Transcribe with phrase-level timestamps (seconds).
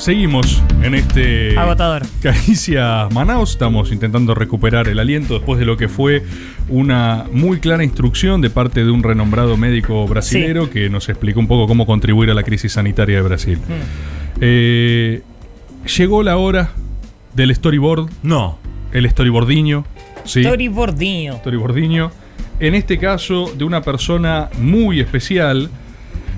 [0.00, 1.56] seguimos en este.
[1.58, 2.02] Agotador.
[2.22, 3.50] Caricia Manaus.
[3.50, 6.24] Estamos intentando recuperar el aliento después de lo que fue
[6.68, 11.48] una muy clara instrucción de parte de un renombrado médico brasilero que nos explicó un
[11.48, 13.58] poco cómo contribuir a la crisis sanitaria de Brasil.
[13.58, 14.38] Mm.
[14.40, 15.22] Eh,
[15.98, 16.70] llegó la hora
[17.34, 18.10] del storyboard.
[18.22, 18.58] No.
[18.92, 19.84] El storyboardiño.
[20.24, 20.42] Sí.
[20.42, 21.36] Storyboardinho.
[21.36, 22.10] Storyboardiño.
[22.58, 25.70] En este caso, de una persona muy especial.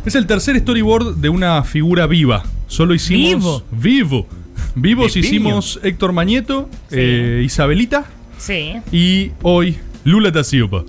[0.05, 2.43] Es el tercer storyboard de una figura viva.
[2.73, 3.65] Solo hicimos.
[3.71, 4.27] Vivo.
[4.75, 5.29] Vivos Viviño.
[5.29, 6.97] hicimos Héctor Mañeto, Sí.
[6.99, 8.07] eh, Isabelita
[8.39, 8.77] Sí.
[8.91, 10.83] y hoy Lula da Silva.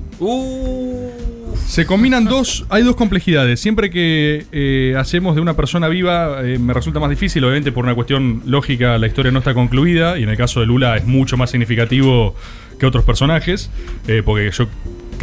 [1.67, 3.59] Se combinan dos, hay dos complejidades.
[3.59, 7.83] Siempre que eh, hacemos de una persona viva eh, me resulta más difícil, obviamente por
[7.83, 11.05] una cuestión lógica la historia no está concluida y en el caso de Lula es
[11.05, 12.33] mucho más significativo
[12.79, 13.69] que otros personajes,
[14.07, 14.67] eh, porque yo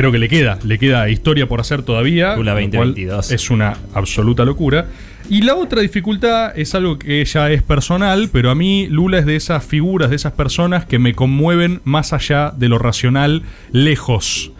[0.01, 2.35] creo que le queda, le queda historia por hacer todavía.
[2.35, 3.33] Lula lo cual 2022.
[3.33, 4.87] Es una absoluta locura.
[5.29, 9.27] Y la otra dificultad es algo que ya es personal, pero a mí Lula es
[9.27, 13.43] de esas figuras, de esas personas que me conmueven más allá de lo racional,
[13.73, 14.53] lejos.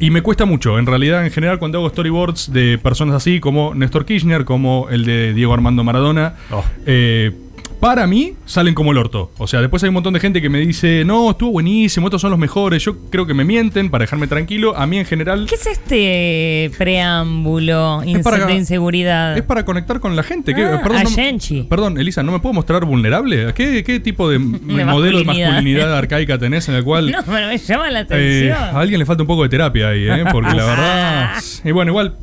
[0.00, 3.74] Y me cuesta mucho, en realidad, en general, cuando hago storyboards de personas así como
[3.74, 6.64] Néstor Kirchner, como el de Diego Armando Maradona, Oh.
[6.86, 7.30] eh,
[7.80, 9.32] para mí salen como el orto.
[9.38, 12.20] O sea, después hay un montón de gente que me dice, no, estuvo buenísimo, estos
[12.20, 12.84] son los mejores.
[12.84, 14.76] Yo creo que me mienten para dejarme tranquilo.
[14.76, 19.36] A mí en general ¿Qué es este preámbulo Es para- de inseguridad?
[19.36, 20.54] es para conectar con la gente.
[20.54, 21.62] ¿Qué- Ah, perdón, a no- Genchi.
[21.62, 23.48] perdón, Elisa, ¿no me puedo mostrar vulnerable?
[23.48, 24.38] ¿A ¿Qué, qué tipo de
[24.84, 25.96] modelo de masculinidad.
[25.96, 27.10] arcaica tenés en el cual...
[27.10, 28.76] No, pero me llama la Eh, atención.
[28.76, 30.24] a alguien le falta un poco de terapia ahí, ¿eh?
[30.30, 31.30] Porque la verdad.
[31.64, 32.16] Y bueno, igual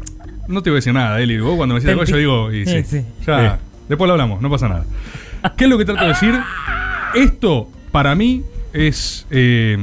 [0.48, 1.40] no te voy a decir nada, Eli.
[1.40, 2.84] Vos cuando me decís algo, yo digo, y sí.
[2.84, 3.06] Sí, sí.
[3.26, 4.86] Ya, después lo hablamos, no pasa nada.
[5.56, 6.34] ¿Qué es lo que trato de decir?
[7.16, 9.26] Esto, para mí, es.
[9.32, 9.78] Eh,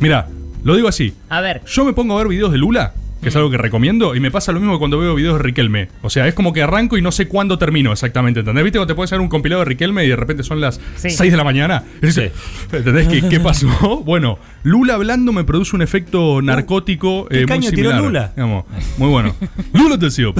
[0.00, 0.28] mira,
[0.64, 1.14] lo digo así.
[1.28, 4.14] A ver, Yo me pongo a ver videos de Lula, que es algo que recomiendo,
[4.14, 5.88] y me pasa lo mismo que cuando veo videos de Riquelme.
[6.02, 8.64] O sea, es como que arranco y no sé cuándo termino exactamente, ¿entendés?
[8.64, 11.10] ¿Viste cuando te puedes hacer un compilado de Riquelme y de repente son las Sí.
[11.10, 11.82] 6 de la mañana?
[12.02, 12.32] Y dices,
[12.72, 13.68] ¿Entendés qué, qué pasó?
[14.04, 18.00] Bueno, Lula hablando me produce un efecto narcótico ¿qué eh, muy caño tiró similar.
[18.02, 18.32] Lula?
[18.36, 18.64] Digamos,
[18.98, 19.34] muy bueno.
[19.72, 20.34] Lula te sigo.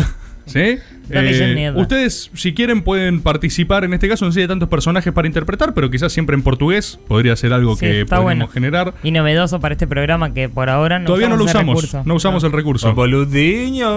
[0.47, 0.79] ¿Sí?
[1.11, 4.25] Eh, ustedes, si quieren, pueden participar en este caso.
[4.25, 7.53] No sé si hay tantos personajes para interpretar, pero quizás siempre en portugués podría ser
[7.53, 8.49] algo Sí, que podemos bueno.
[8.49, 8.95] generar.
[9.03, 11.95] y novedoso para este programa que por ahora no Todavía no lo usamos.
[12.05, 12.95] No usamos el recurso.
[12.95, 13.89] Boludiño.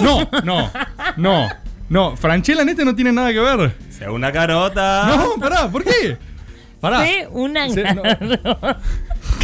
[0.00, 0.70] No, no,
[1.16, 1.48] no.
[1.88, 3.72] No, Franchella en este no tiene nada que ver.
[3.88, 5.06] Sea una carota.
[5.08, 6.16] No, pará, ¿por qué?
[6.80, 7.04] Pará.
[7.06, 8.02] Sí, una no.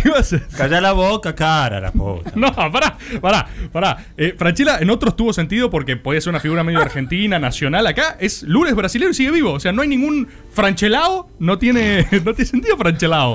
[0.05, 0.47] ¿Qué va a hacer?
[0.55, 2.31] Calla la boca, cara, la puta.
[2.37, 3.97] No, pará, pará, pará.
[4.19, 7.87] Eh, Franchella en otros tuvo sentido porque podía ser una figura medio argentina, nacional.
[7.87, 9.53] Acá es Lourdes brasileño y sigue vivo.
[9.55, 11.31] O sea, no hay ningún Franchelao.
[11.39, 13.35] No tiene, no tiene sentido Franchelao.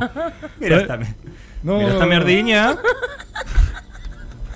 [0.60, 0.98] Mira esta,
[1.64, 2.76] No, mira esta mierdiña.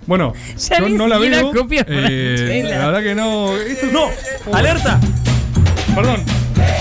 [0.06, 0.34] Bueno,
[0.70, 1.52] Ya yo no la veo.
[1.52, 3.56] copia Eh, la verdad que no.
[3.58, 4.08] Esto- ¡No!
[4.56, 5.00] ¡Alerta!
[5.96, 6.24] Perdón.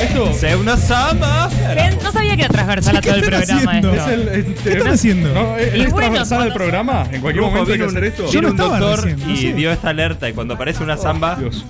[0.02, 0.32] Esto.
[0.32, 1.48] ¡Sea una samba!
[1.74, 3.92] Ven, No sabía que era transversal a todo el programa haciendo?
[3.94, 4.10] esto.
[4.10, 5.34] Es el, ¿Qué están haciendo?
[5.34, 7.06] No, es, Y es bueno, transversal cuando- al programa.
[7.12, 8.24] En cualquier momento hay que vino hacer un, esto.
[8.26, 9.52] Yo vino no un estaba doctor recién, no y sé.
[9.54, 11.64] dio esta alerta y cuando aparece una samba Dios.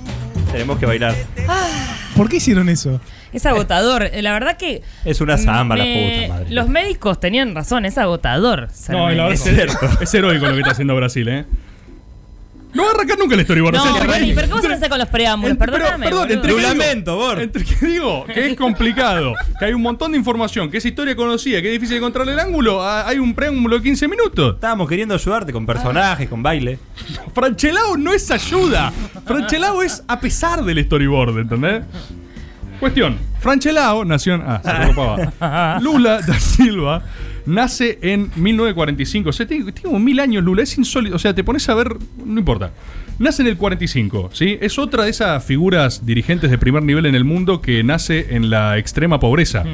[0.51, 1.15] tenemos que bailar.
[2.17, 3.01] ¿Por qué hicieron eso?
[3.33, 4.03] Es agotador.
[4.05, 4.83] Eh, La verdad que.
[5.05, 6.51] Es una samba la me- puta madre.
[6.55, 8.69] Los médicos tenían razón, es agotador.
[8.73, 9.49] ser No, la verdad médico.
[9.49, 10.03] es, cierto.
[10.03, 11.45] es heroico lo que está haciendo Brasil, ¿eh?
[12.75, 13.75] No va a arrancar nunca el storyboard.
[13.75, 15.51] No, o sea, entre- bueno, ¿y por qué vos entre- hacer con los preámbulos?
[15.53, 16.07] entre- pero, Perdóname.
[16.07, 17.41] perdón, entre Lo que digo- lamento, Bor.
[17.41, 21.15] Entre que digo que es complicado, que hay un montón de información, que es historia
[21.15, 24.55] conocida, que es difícil encontrar el ángulo, ah, hay un preámbulo de 15 minutos.
[24.55, 26.79] Estábamos queriendo ayudarte con personajes, con baile.
[27.35, 28.91] Franchelao no es ayuda.
[29.27, 31.83] Franchelao es a pesar del storyboard, ¿entendés?
[32.81, 33.17] Cuestión.
[33.41, 34.43] Franchelao nació en...
[34.47, 35.79] Ah, se preocupaba.
[35.83, 37.03] Lula da Silva
[37.47, 39.31] nace en 1945.
[39.31, 40.63] O sea, tiene, como mil años Lula.
[40.63, 41.17] Es insólito.
[41.17, 41.97] O sea, te pones a ver...
[42.25, 42.73] No importa.
[43.19, 44.59] Nace en el 45, ¿sí?
[44.61, 48.51] Es otra de esas figuras dirigentes de primer nivel en el mundo que nace en
[48.51, 49.65] la extrema pobreza.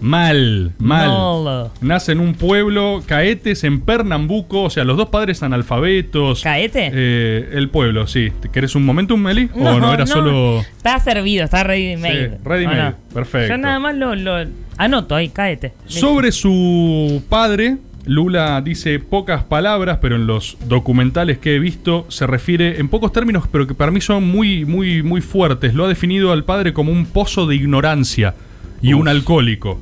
[0.00, 1.44] Mal, mal.
[1.44, 1.70] Mal.
[1.80, 4.62] Nace en un pueblo, Caetes, en Pernambuco.
[4.62, 6.42] O sea, los dos padres analfabetos.
[6.42, 6.90] ¿Caete?
[6.92, 8.32] Eh, el pueblo, sí.
[8.40, 9.50] ¿Te ¿Querés un momentum, Meli?
[9.54, 10.60] ¿O no era solo.?
[10.60, 12.30] Está servido, está ready made.
[12.30, 13.54] Sí, ready ¿O made, perfecto.
[13.54, 14.44] Yo nada más lo, lo
[14.78, 15.72] anoto ahí, cáete.
[15.86, 17.76] Sobre su padre,
[18.06, 23.12] Lula dice pocas palabras, pero en los documentales que he visto se refiere en pocos
[23.12, 25.74] términos, pero que para mí son muy, muy, muy fuertes.
[25.74, 28.34] Lo ha definido al padre como un pozo de ignorancia
[28.80, 29.78] y un alcohólico.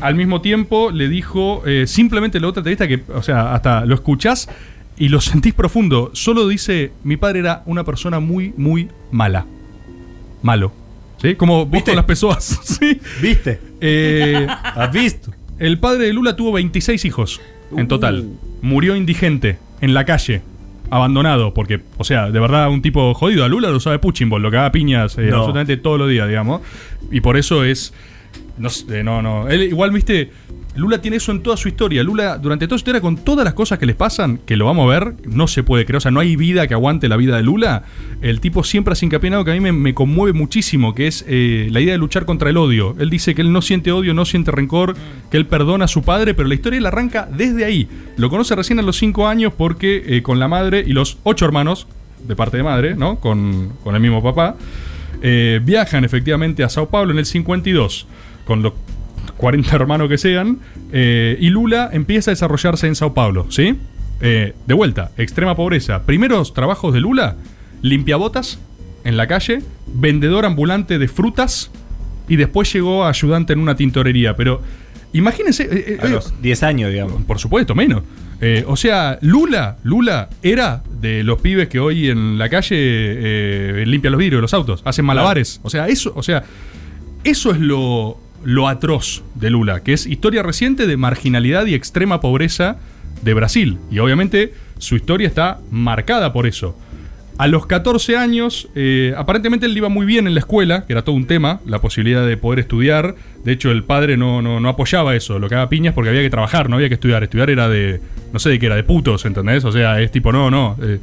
[0.00, 3.94] Al mismo tiempo le dijo eh, simplemente la otra entrevista que, o sea, hasta lo
[3.94, 4.48] escuchás
[4.96, 6.10] y lo sentís profundo.
[6.14, 9.46] Solo dice, mi padre era una persona muy, muy mala.
[10.42, 10.72] Malo.
[11.20, 11.34] ¿Sí?
[11.34, 11.90] Como vos ¿Viste?
[11.90, 12.60] con las personas.
[12.62, 12.98] ¿Sí?
[13.20, 13.60] ¿Viste?
[13.80, 15.32] Eh, ¿Has visto?
[15.58, 17.40] el padre de Lula tuvo 26 hijos
[17.76, 18.24] en total.
[18.62, 20.40] Murió indigente, en la calle,
[20.88, 23.44] abandonado, porque, o sea, de verdad, un tipo jodido.
[23.44, 25.36] A Lula lo sabe Puchimbol, lo que haga piñas eh, No.
[25.36, 26.62] absolutamente todos los días, digamos.
[27.10, 27.92] Y por eso es
[28.60, 29.48] No, sé, no, no.
[29.48, 30.30] Él igual, viste,
[30.76, 32.02] Lula tiene eso en toda su historia.
[32.02, 34.84] Lula, durante toda su historia, con todas las cosas que les pasan, que lo vamos
[34.84, 35.96] a ver, no se puede creer.
[35.96, 37.84] O sea, no hay vida que aguante la vida de Lula.
[38.20, 41.06] El tipo siempre hace hincapié en algo que a mí me, me conmueve muchísimo, que
[41.06, 42.94] es eh, la idea de luchar contra el odio.
[42.98, 44.94] Él dice que él no siente odio, no siente rencor,
[45.30, 47.88] que él perdona a su padre, pero la historia la arranca desde ahí.
[48.18, 51.46] Lo conoce recién a los 5 años porque eh, con la madre y los ocho
[51.46, 51.86] hermanos,
[52.28, 53.20] de parte de madre, ¿no?
[53.20, 54.56] Con, con el mismo papá,
[55.22, 58.06] eh, viajan efectivamente a Sao Paulo en el 52,
[58.50, 58.72] con los
[59.36, 60.58] 40 hermanos que sean,
[60.90, 63.76] eh, y Lula empieza a desarrollarse en Sao Paulo, ¿sí?
[64.20, 66.02] Eh, de vuelta, extrema pobreza.
[66.04, 67.36] Primeros trabajos de Lula,
[67.80, 68.58] limpiabotas
[69.04, 71.70] en la calle, vendedor ambulante de frutas,
[72.26, 74.62] y después llegó a ayudante en una tintorería, pero
[75.12, 75.68] imagínense...
[75.70, 77.22] eh, A eh, los 10 años, digamos.
[77.22, 78.02] por supuesto, menos.
[78.40, 83.84] Eh, o sea, Lula, Lula era de los pibes que hoy en la calle eh,
[83.86, 85.60] limpian los vidrios de los autos, hacen malabares.
[85.62, 86.42] O sea, eso, o sea,
[87.22, 92.20] eso es lo, lo atroz de Lula, que es historia reciente de marginalidad y extrema
[92.20, 92.78] pobreza
[93.22, 93.78] de Brasil.
[93.90, 96.76] Y obviamente su historia está marcada por eso.
[97.38, 101.02] A los 14 años, eh, aparentemente él iba muy bien en la escuela, que era
[101.02, 103.14] todo un tema, la posibilidad de poder estudiar.
[103.44, 106.20] De hecho, el padre no, no, no apoyaba eso, lo que haga piñas porque había
[106.20, 107.22] que trabajar, no había que estudiar.
[107.22, 108.00] Estudiar era de,
[108.30, 109.64] no sé de qué era, de putos, ¿entendés?
[109.64, 110.98] O sea, es tipo, no, no, eh,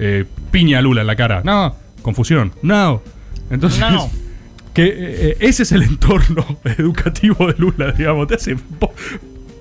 [0.00, 1.42] eh, piña a Lula en la cara.
[1.44, 3.00] No, confusión, no.
[3.50, 4.10] Entonces, No.
[4.76, 6.44] que eh, ese es el entorno
[6.78, 8.28] educativo de Lula, digamos.
[8.28, 8.92] Te hace po-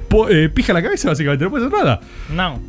[0.09, 2.01] po- eh, pija la cabeza, básicamente, no puede hacer nada.
[2.35, 2.61] No.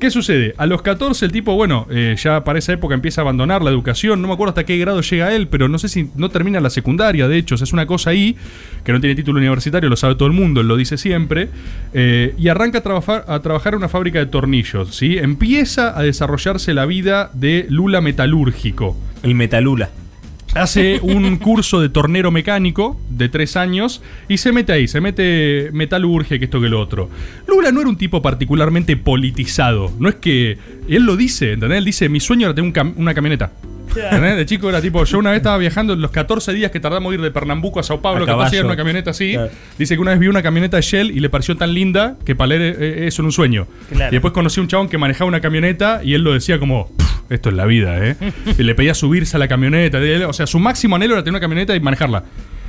[0.00, 0.54] ¿Qué sucede?
[0.58, 3.70] A los 14 el tipo, bueno, eh, ya para esa época empieza a abandonar la
[3.70, 4.20] educación.
[4.20, 6.68] No me acuerdo hasta qué grado llega él, pero no sé si no termina la
[6.68, 7.54] secundaria, de hecho.
[7.54, 8.36] O sea, es una cosa ahí
[8.82, 11.48] que no tiene título universitario, lo sabe todo el mundo, él lo dice siempre.
[11.94, 15.16] eh, y arranca a trabajar, a trabajar en una fábrica de tornillos, ¿sí?
[15.16, 18.96] Empieza a desarrollarse la vida de Lula metalúrgico.
[19.22, 19.90] El Metalula.
[20.54, 25.70] Hace un curso de tornero mecánico de tres años y se mete ahí, se mete
[25.72, 27.10] metalurgia, que esto que lo otro.
[27.48, 29.92] Lula no era un tipo particularmente politizado.
[29.98, 30.56] No es que.
[30.88, 31.78] Él lo dice, ¿entendés?
[31.78, 33.52] Él dice: Mi sueño era tener una camioneta.
[34.02, 34.36] ¿Entendés?
[34.36, 37.20] De chico era tipo, yo una vez estaba viajando los 14 días que tardamos en
[37.20, 39.32] ir de Pernambuco a Sao Paulo, A 14 días en una camioneta así.
[39.32, 39.50] Claro.
[39.78, 42.34] Dice que una vez vio una camioneta de Shell y le pareció tan linda que
[42.34, 43.66] para leer eh, eso era un sueño.
[43.90, 44.10] Claro.
[44.10, 46.88] Y después conocí a un chabón que manejaba una camioneta y él lo decía como,
[46.96, 48.16] "Pff, esto es la vida, ¿eh?
[48.58, 49.98] y le pedía subirse a la camioneta.
[50.04, 52.24] Y él- O sea, su máximo anhelo era tener una camioneta y manejarla.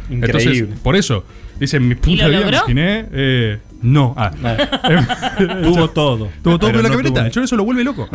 [0.10, 0.57] Increíble.
[0.60, 1.25] Entonces, por eso,
[1.60, 2.57] dice, mi de vida, logró?
[2.57, 4.13] imaginé, eh, no.
[4.16, 4.30] Ah.
[5.63, 6.30] Tuvo todo.
[6.44, 7.25] Tuvo todo Pero pero la no camioneta.
[7.25, 8.07] El choro eso lo vuelve loco.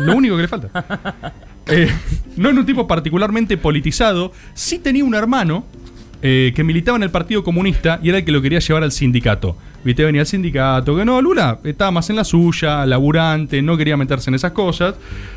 [0.00, 0.70] lo único que le falta.
[1.68, 1.90] Eh,
[2.36, 4.32] no era un tipo particularmente politizado.
[4.54, 5.64] Sí tenía un hermano
[6.22, 8.92] eh, que militaba en el Partido Comunista y era el que lo quería llevar al
[8.92, 9.56] sindicato.
[9.84, 13.96] Viste, venía al sindicato, que no, Lula estaba más en la suya, laburante, no quería
[13.96, 14.96] meterse en esas cosas.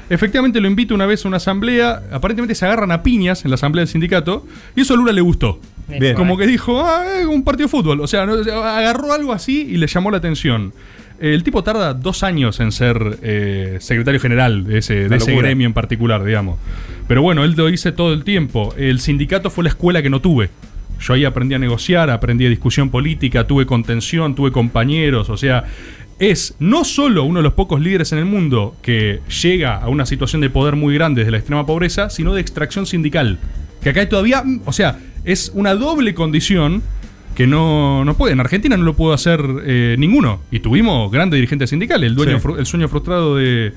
[0.10, 3.56] Efectivamente lo invita una vez a una asamblea, aparentemente se agarran a piñas en la
[3.56, 5.60] asamblea del sindicato y eso a Lula le gustó.
[5.88, 6.16] Bien.
[6.16, 8.02] Como que dijo, ah, un partido de fútbol.
[8.02, 10.74] O sea, agarró algo así y le llamó la atención.
[11.20, 15.68] El tipo tarda dos años en ser eh, secretario general de ese, de ese gremio
[15.68, 16.58] en particular, digamos.
[17.08, 18.74] Pero bueno, él lo hice todo el tiempo.
[18.78, 20.50] El sindicato fue la escuela que no tuve.
[21.02, 25.30] Yo ahí aprendí a negociar, aprendí a discusión política, tuve contención, tuve compañeros.
[25.30, 25.66] O sea,
[26.20, 30.06] es no solo uno de los pocos líderes en el mundo que llega a una
[30.06, 33.40] situación de poder muy grande desde la extrema pobreza, sino de extracción sindical.
[33.82, 36.84] Que acá hay todavía, o sea, es una doble condición
[37.40, 38.34] que no, no puede.
[38.34, 40.42] En Argentina no lo pudo hacer eh, ninguno.
[40.52, 42.10] Y tuvimos grandes dirigentes sindicales.
[42.10, 42.46] El, dueño Sí.
[42.46, 43.72] fru- el sueño frustrado de,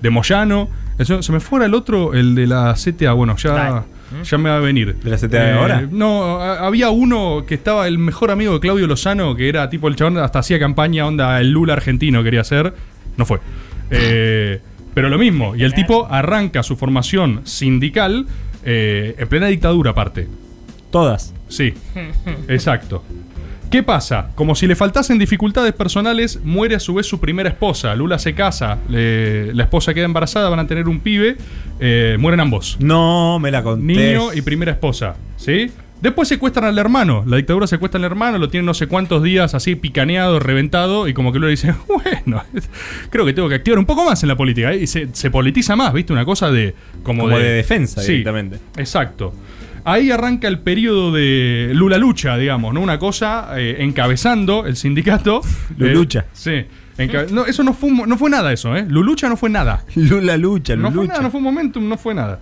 [0.00, 0.68] de Moyano.
[1.00, 3.14] El sueño- se me fuera el otro, el de la CTA.
[3.14, 3.80] Bueno, ya, Dale.
[4.22, 4.94] ya me va a venir.
[5.02, 5.88] ¿De la CTA de ahora?
[5.90, 9.88] No, a- había uno que estaba el mejor amigo de Claudio Lozano, que era tipo
[9.88, 12.72] el chabón, hasta hacía campaña, onda, el Lula argentino quería ser.
[13.16, 13.40] No fue.
[13.90, 14.60] Eh,
[14.94, 15.56] pero lo mismo.
[15.56, 18.26] Y el tipo arranca su formación sindical
[18.64, 20.28] eh, en plena dictadura, aparte.
[20.92, 21.34] Todas.
[21.48, 21.74] Sí,
[22.48, 23.04] exacto.
[23.70, 24.30] ¿Qué pasa?
[24.34, 27.94] Como si le faltasen dificultades personales, muere a su vez su primera esposa.
[27.94, 31.36] Lula se casa, le- la esposa queda embarazada, van a tener un pibe,
[31.78, 32.78] eh, mueren ambos.
[32.80, 33.82] No me la conté.
[33.84, 35.70] Niño y primera esposa, ¿sí?
[36.00, 39.52] Después secuestran al hermano, la dictadura secuestra al hermano, lo tiene no sé cuántos días
[39.54, 42.42] así picaneado, reventado, y como que Lula dice, bueno,
[43.10, 44.72] creo que tengo que activar un poco más en la política.
[44.72, 44.78] ¿eh?
[44.82, 46.12] Y se, se politiza más, ¿viste?
[46.14, 46.74] Una cosa de...
[47.02, 48.58] Como, Como de defensa directamente.
[48.78, 49.34] Exacto.
[49.88, 52.82] Ahí arranca el periodo de Lula Lucha, digamos, ¿no?
[52.82, 55.40] Una cosa eh, encabezando el sindicato.
[55.78, 56.20] Lulucha.
[56.20, 56.68] Eh,
[56.98, 57.32] sí.
[57.32, 58.84] No, eso no fue, no fue nada eso, ¿eh?
[58.86, 59.86] Lulucha no fue nada.
[59.94, 62.38] Lula lucha, No fue nada, no fue un momentum, no fue nada.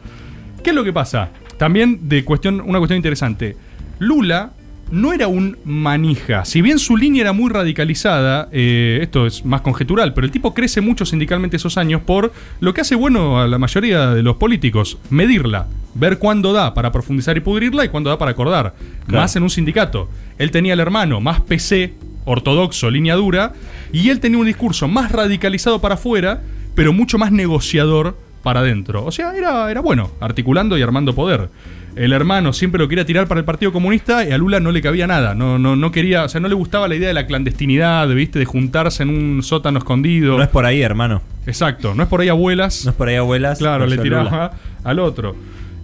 [0.64, 1.28] ¿Qué es lo que pasa?
[1.56, 3.56] También de cuestión, una cuestión interesante.
[4.00, 4.50] Lula
[4.90, 6.44] no era un manija.
[6.44, 10.54] Si bien su línea era muy radicalizada, eh, esto es más conjetural, pero el tipo
[10.54, 14.36] crece mucho sindicalmente esos años por lo que hace bueno a la mayoría de los
[14.36, 18.74] políticos, medirla, ver cuándo da para profundizar y pudrirla y cuándo da para acordar.
[19.06, 19.22] Claro.
[19.22, 20.08] Más en un sindicato.
[20.38, 23.54] Él tenía el hermano más PC, ortodoxo, línea dura,
[23.92, 26.42] y él tenía un discurso más radicalizado para afuera,
[26.74, 29.04] pero mucho más negociador para adentro.
[29.04, 31.48] O sea, era, era bueno, articulando y armando poder.
[31.96, 34.82] El hermano siempre lo quería tirar para el Partido Comunista y a Lula no le
[34.82, 35.34] cabía nada.
[35.34, 38.38] No, no, no quería, o sea, no le gustaba la idea de la clandestinidad, ¿viste?
[38.38, 40.36] De juntarse en un sótano escondido.
[40.36, 41.22] No es por ahí, hermano.
[41.46, 42.84] Exacto, no es por ahí abuelas.
[42.84, 43.58] No es por ahí, abuelas.
[43.58, 44.52] Claro, le tiraba Lula.
[44.84, 45.36] al otro.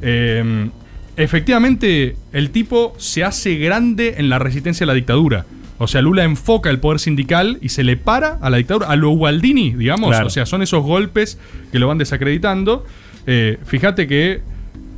[0.02, 0.68] Eh,
[1.16, 5.46] efectivamente, el tipo se hace grande en la resistencia a la dictadura.
[5.78, 8.96] O sea, Lula enfoca el poder sindical y se le para a la dictadura, a
[8.96, 10.10] lo Gualdini, digamos.
[10.10, 10.26] Claro.
[10.26, 11.38] O sea, son esos golpes
[11.72, 12.84] que lo van desacreditando.
[13.26, 14.42] Eh, fíjate que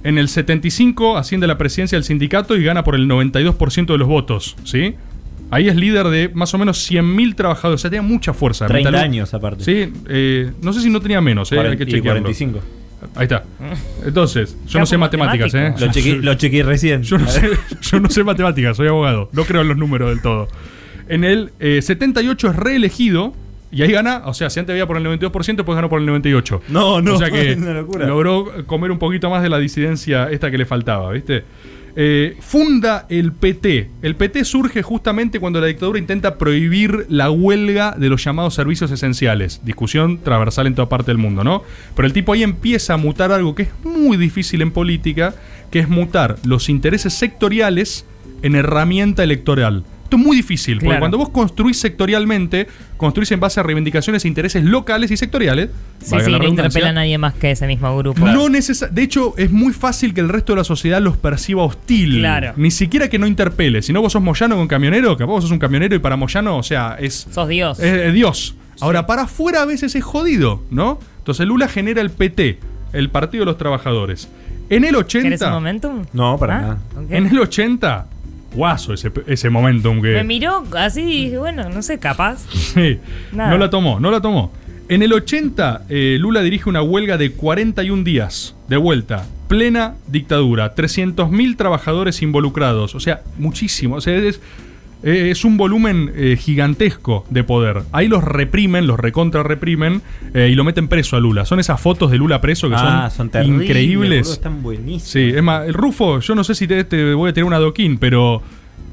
[0.05, 3.99] en el 75 asciende a la presidencia del sindicato y gana por el 92% de
[3.99, 4.95] los votos, ¿sí?
[5.51, 7.81] Ahí es líder de más o menos 100.000 trabajadores.
[7.81, 8.67] O sea, tenía mucha fuerza.
[8.67, 9.65] 30 Metalú- años aparte.
[9.65, 12.23] Sí, eh, no sé si no tenía menos, eh, hay Cuaren- que y chequearlo.
[12.23, 12.61] 45.
[13.17, 13.45] Ahí está.
[14.05, 15.71] Entonces, yo no sé matemáticas, ¿eh?
[15.71, 15.87] matemático.
[15.87, 17.03] Lo chequeé, lo chequeé recién.
[17.03, 17.51] Yo no, sé,
[17.83, 19.29] yo no sé matemáticas, soy abogado.
[19.33, 20.49] No creo en los números del todo.
[21.09, 23.35] En el eh, 78 es reelegido
[23.75, 26.09] y ahí gana, o sea, si antes había por el 92%, pues ganó por el
[26.09, 26.61] 98%.
[26.69, 28.07] No, no, O sea que es una locura.
[28.07, 31.45] logró comer un poquito más de la disidencia esta que le faltaba, ¿viste?
[31.97, 33.89] Eh, funda el PT.
[34.03, 38.91] El PT surge justamente cuando la dictadura intenta prohibir la huelga de los llamados servicios
[38.91, 39.61] esenciales.
[39.65, 41.63] Discusión transversal en toda parte del mundo, ¿no?
[41.95, 45.35] Pero el tipo ahí empieza a mutar algo que es muy difícil en política,
[45.71, 48.07] que es mutar los intereses sectoriales
[48.43, 49.85] en herramienta electoral.
[50.15, 51.01] Esto es muy difícil, porque Claro.
[51.01, 55.71] cuando vos construís sectorialmente, construís en base a reivindicaciones e intereses locales y sectoriales.
[56.01, 58.25] Sí, sí, no interpela a nadie más que ese mismo grupo.
[58.25, 62.19] no de hecho, es muy fácil que el resto de la sociedad los perciba hostil.
[62.21, 62.53] Claro.
[62.57, 63.83] Ni siquiera que no interpele.
[63.83, 66.57] Si no vos sos Moyano con camionero, capaz vos sos un camionero y para Moyano,
[66.59, 67.81] o sea, es, Sos Dios.
[67.81, 68.55] es- es Dios.
[68.81, 70.99] Ahora, para afuera a veces es jodido, ¿no?
[71.19, 72.59] Entonces Lula genera el PT,
[72.93, 74.29] el Partido de los Trabajadores.
[74.71, 75.25] En el 80.
[75.29, 76.05] ¿Querés un momentum?
[76.13, 76.79] No, para Ah, nada.
[77.11, 78.07] En el 80.
[78.55, 80.13] Guaso ese, ese momentum que.
[80.15, 82.45] Me miró así y dije, bueno, no sé, capaz.
[82.51, 82.99] Sí,
[83.33, 83.51] Nada.
[83.51, 84.53] no la tomó, no la tomó.
[84.89, 90.75] En el 80, eh, Lula dirige una huelga de 41 días, de vuelta, plena dictadura,
[90.75, 94.41] 300.000 trabajadores involucrados, o sea, muchísimo, o sea, es,
[95.05, 97.83] eh, es un volumen eh, gigantesco de poder.
[97.93, 100.01] Ahí los reprimen, los recontra reprimen
[100.33, 101.45] eh, y lo meten preso a Lula.
[101.45, 104.31] Son esas fotos de Lula preso que Ah, son, son increíbles.
[104.31, 105.03] están buenísimos.
[105.03, 107.53] Sí, es más, el Rufo, yo no sé si te, te voy a tener un
[107.55, 108.43] adoquín, pero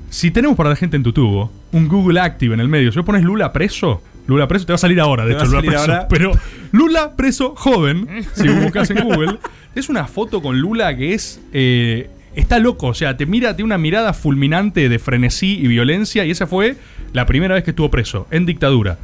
[0.10, 2.98] si tenemos para la gente en tu tubo un Google Active en el medio, si
[3.00, 5.80] vos pones Lula preso, Lula preso, te va a salir ahora, de hecho, Lula preso.
[5.80, 6.08] ahora.
[6.10, 6.32] Pero
[6.74, 9.38] Lula preso joven, si buscas en Google,
[9.74, 11.40] es una foto con Lula que es.
[11.54, 16.26] eh, está loco, o sea, te mira, tiene una mirada fulminante de frenesí y violencia,
[16.26, 16.76] y esa fue
[17.14, 18.98] la primera vez que estuvo preso, en dictadura.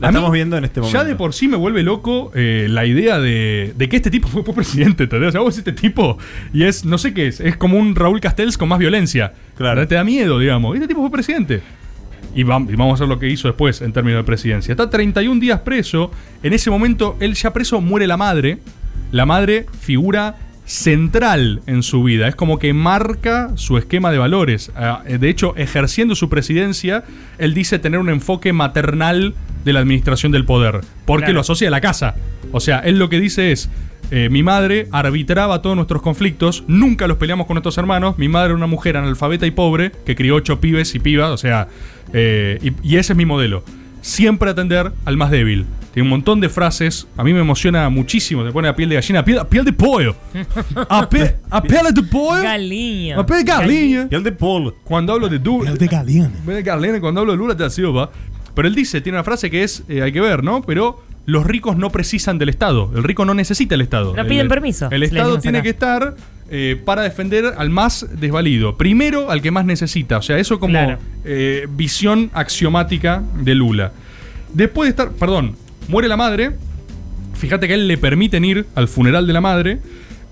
[0.00, 0.98] La mí, estamos viendo en este momento.
[0.98, 4.26] Ya de por sí me vuelve loco eh, la idea de, de que este tipo
[4.26, 5.28] fue, presidente, ¿entendés?
[5.28, 6.18] O sea, vos este tipo
[6.52, 9.32] y es, no sé qué es, es como un Raúl Castells con más violencia.
[9.56, 9.86] Claro.
[9.86, 10.74] Te da miedo, digamos.
[10.74, 11.60] Este tipo fue presidente.
[12.34, 14.72] Y vam- y vamos a ver lo que hizo después en términos de presidencia.
[14.72, 16.10] Está 31 días preso.
[16.42, 18.58] En ese momento, él ya preso, muere la madre.
[19.12, 22.28] La madre figura central en su vida.
[22.28, 24.70] Es como que marca su esquema de valores.
[24.76, 27.04] Ah, De hecho, ejerciendo su presidencia,
[27.38, 30.80] él dice tener un enfoque maternal de la administración del poder.
[31.04, 31.34] Porque Claro.
[31.34, 32.14] lo asocia a la casa.
[32.52, 33.68] O sea, él lo que dice es.
[34.14, 38.18] eh, mi madre arbitraba todos nuestros conflictos, nunca los peleamos con nuestros hermanos.
[38.18, 41.38] Mi madre era una mujer analfabeta y pobre que crió ocho pibes y pibas, o
[41.38, 41.68] sea,
[42.12, 43.64] eh, y, y ese es mi modelo.
[44.02, 45.64] Siempre atender al más débil.
[45.94, 48.94] Tiene un montón de frases, a mí me emociona muchísimo, te pone a piel de
[48.96, 50.14] gallina, a piel, a piel de pollo.
[50.88, 52.42] A, pe- a piel de pollo.
[52.42, 53.20] Galiño.
[53.20, 54.08] A piel de gallina.
[54.10, 54.74] Y el de Paul.
[54.84, 56.32] Cuando hablo de du El de Galeone.
[56.46, 58.10] de Carlene, cuando hablo de Lula te Silva.
[58.54, 60.62] Pero él dice, tiene una frase que es, eh, hay que ver, ¿no?
[60.62, 62.90] Pero los ricos no precisan del Estado.
[62.96, 64.14] El rico no necesita el Estado.
[64.16, 65.62] No piden El- permiso, El Estado tiene acá.
[65.64, 66.16] que estar
[66.54, 68.76] eh, para defender al más desvalido.
[68.76, 70.18] Primero al que más necesita.
[70.18, 70.98] O sea, eso como Claro.
[71.24, 73.92] eh, visión axiomática de Lula.
[74.52, 75.56] Después de estar, perdón,
[75.88, 76.50] muere la madre.
[77.34, 79.78] Fíjate que a él le permiten ir al funeral de la madre.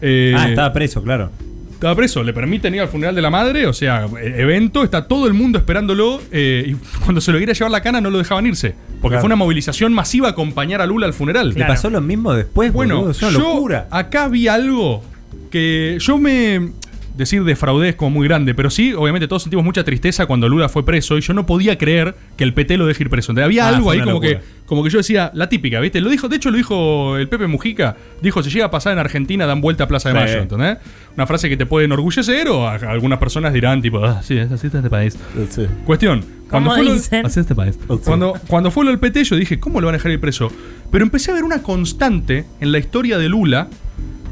[0.03, 1.31] eh, ah, estaba preso, claro.
[1.73, 5.07] estaba preso, le permiten ir al funeral de la madre, o sea, e- evento, está
[5.09, 6.75] todo el mundo esperándolo eh, y
[7.05, 9.21] cuando se lo quería llevar la cana no lo dejaban irse, porque Claro.
[9.21, 11.49] fue una movilización masiva a acompañar a Lula al funeral.
[11.51, 11.73] Le Claro.
[11.73, 13.89] pasó lo mismo después, Bueno, boludo, es una yo locura.
[13.91, 15.03] acá vi algo
[15.51, 16.71] que yo me...
[17.17, 20.69] decir defraudé es como muy grande, pero sí, obviamente todos sentimos mucha tristeza cuando Lula
[20.71, 23.33] fue preso y yo no podía creer que el PT lo deje ir preso.
[23.33, 26.01] Entonces, había Ah, algo ahí como que, como que yo decía, la típica, ¿viste?
[26.01, 29.01] Lo dijo, de hecho lo dijo el Pepe Mujica, dijo, si llega a pasar en
[29.01, 30.21] Argentina, dan vuelta a Plaza de Sí.
[30.21, 30.79] Mayo, ¿entendés?
[31.15, 34.51] Una frase que te puede enorgullecer o a- algunas personas dirán, tipo, ah, sí, es
[34.51, 35.19] así está este país.
[35.51, 35.67] Sí.
[35.85, 36.25] Cuestión.
[36.49, 37.27] Cuando ¿Cómo fue lo- dicen?
[37.27, 37.79] así es este país.
[38.05, 40.51] Cuando, cuando fue lo del PT, yo dije, ¿cómo lo van a dejar ir preso?
[40.91, 43.69] Pero empecé a ver una constante en la historia de Lula,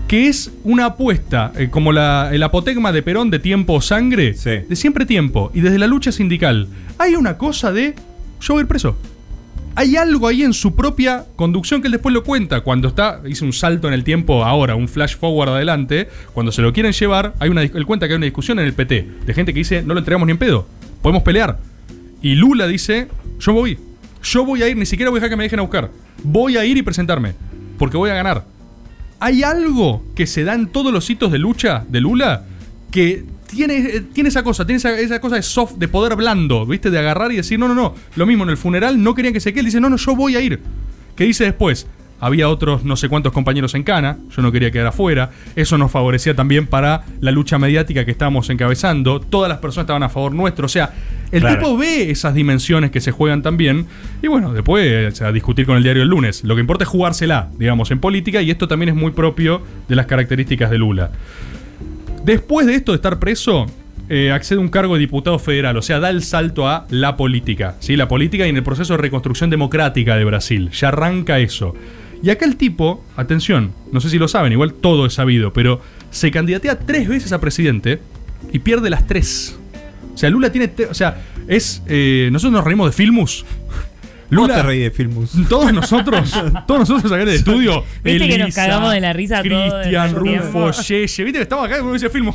[0.08, 4.34] que es una apuesta, eh, como la, el apotegma de Perón de tiempo o sangre,
[4.34, 4.50] Sí.
[4.68, 6.66] de siempre tiempo, y desde la lucha sindical.
[6.98, 7.94] Hay una cosa de,
[8.40, 8.96] yo voy a ir preso.
[9.74, 12.62] Hay algo ahí en su propia conducción que él después lo cuenta.
[12.62, 16.08] Cuando está, hizo un salto en el tiempo ahora, un flash forward adelante.
[16.34, 18.72] Cuando se lo quieren llevar, hay una, él cuenta que hay una discusión en el
[18.72, 20.66] PT de gente que dice: No lo entregamos ni en pedo,
[21.00, 21.58] podemos pelear.
[22.22, 23.06] Y Lula dice:
[23.38, 23.78] Yo voy,
[24.24, 25.90] yo voy a ir, ni siquiera voy a dejar que me dejen a buscar.
[26.24, 27.34] Voy a ir y presentarme,
[27.78, 28.44] porque voy a ganar.
[29.20, 32.44] Hay algo que se da en todos los hitos de lucha de Lula
[32.90, 36.90] que tiene, eh, tiene esa cosa, tiene esa, cosa de soft, de poder blando, ¿viste?
[36.90, 37.94] De agarrar y decir, no, no, no.
[38.14, 39.64] Lo mismo en el funeral, no querían que se quede.
[39.64, 40.60] Dice, no, no, yo voy a ir.
[41.16, 41.86] ¿Qué dice después?
[42.20, 45.30] Había otros no sé cuántos compañeros en Cana, yo no quería quedar afuera.
[45.56, 49.20] Eso nos favorecía también para la lucha mediática que estábamos encabezando.
[49.20, 50.66] Todas las personas estaban a favor nuestro.
[50.66, 50.92] O sea,
[51.30, 51.58] el Claro.
[51.58, 53.86] tipo ve esas dimensiones que se juegan también.
[54.22, 56.44] Y bueno, después eh, o sea, a discutir con el diario el lunes.
[56.44, 58.40] Lo que importa es jugársela, digamos, en política.
[58.42, 61.10] Y esto también es muy propio de las características de Lula.
[62.24, 63.66] Después de esto de estar preso,
[64.08, 67.16] eh, accede a un cargo de diputado federal, o sea, da el salto a la
[67.16, 67.96] política, ¿sí?
[67.96, 70.70] La política y en el proceso de reconstrucción democrática de Brasil.
[70.70, 71.74] Ya arranca eso.
[72.22, 75.80] Y acá el tipo, atención, no sé si lo saben, igual todo es sabido, pero
[76.10, 78.00] se candidatea tres veces a presidente
[78.52, 79.58] y pierde las tres.
[80.18, 80.68] O sea, Lula tiene.
[80.90, 81.80] o sea, es.
[81.86, 83.46] eh, nosotros nos reímos de Filmus.
[84.30, 85.30] Lula te reí de Filmus.
[85.48, 86.32] Todos nosotros,
[86.66, 87.84] todos nosotros acá en el estudio.
[88.02, 90.16] Viste que nos cagamos de la risa Cristian.
[90.16, 91.02] Rufo, Yeye.
[91.06, 92.34] Viste que estamos acá y dice Filmus.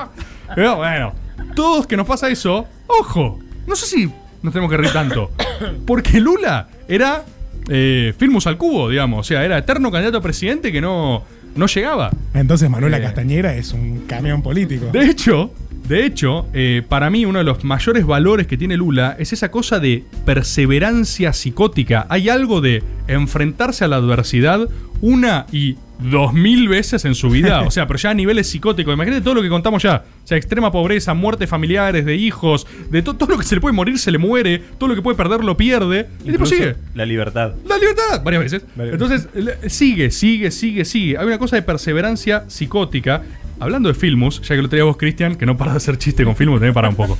[0.54, 1.12] Pero bueno,
[1.56, 4.06] todos que nos pasa eso, ojo, no sé si
[4.42, 5.32] nos tenemos que reír tanto.
[5.86, 7.24] Porque Lula era
[7.68, 9.18] eh, Filmus al cubo, digamos.
[9.18, 11.24] O sea, era eterno candidato a presidente que no,
[11.56, 12.10] no llegaba.
[12.32, 13.02] Entonces Manuela Eh.
[13.02, 14.86] Castañera es un camión político.
[14.92, 15.52] De hecho,
[15.88, 19.50] de hecho, eh, para mí uno de los mayores valores que tiene Lula es esa
[19.50, 22.06] cosa de perseverancia psicótica.
[22.08, 24.68] Hay algo de enfrentarse a la adversidad
[25.00, 27.60] una y dos mil veces en su vida.
[27.62, 28.94] O sea, pero ya a niveles psicóticos.
[28.94, 30.04] Imagínate todo lo que contamos ya.
[30.24, 33.60] O sea, extrema pobreza, muerte familiares, de hijos, de to- todo lo que se le
[33.60, 36.08] puede morir se le muere, todo lo que puede perder lo pierde.
[36.24, 36.76] Y tipo sigue.
[36.94, 37.52] La libertad.
[37.66, 38.64] La libertad, varias veces.
[38.74, 39.28] Varias Entonces,
[39.72, 41.18] sigue, sigue, sigue, sigue.
[41.18, 43.22] Hay una cosa de perseverancia psicótica.
[43.60, 46.24] Hablando de Filmus, ya que lo traía vos, Cristian, que no para de hacer chiste
[46.24, 47.16] con Filmus, también para un poco.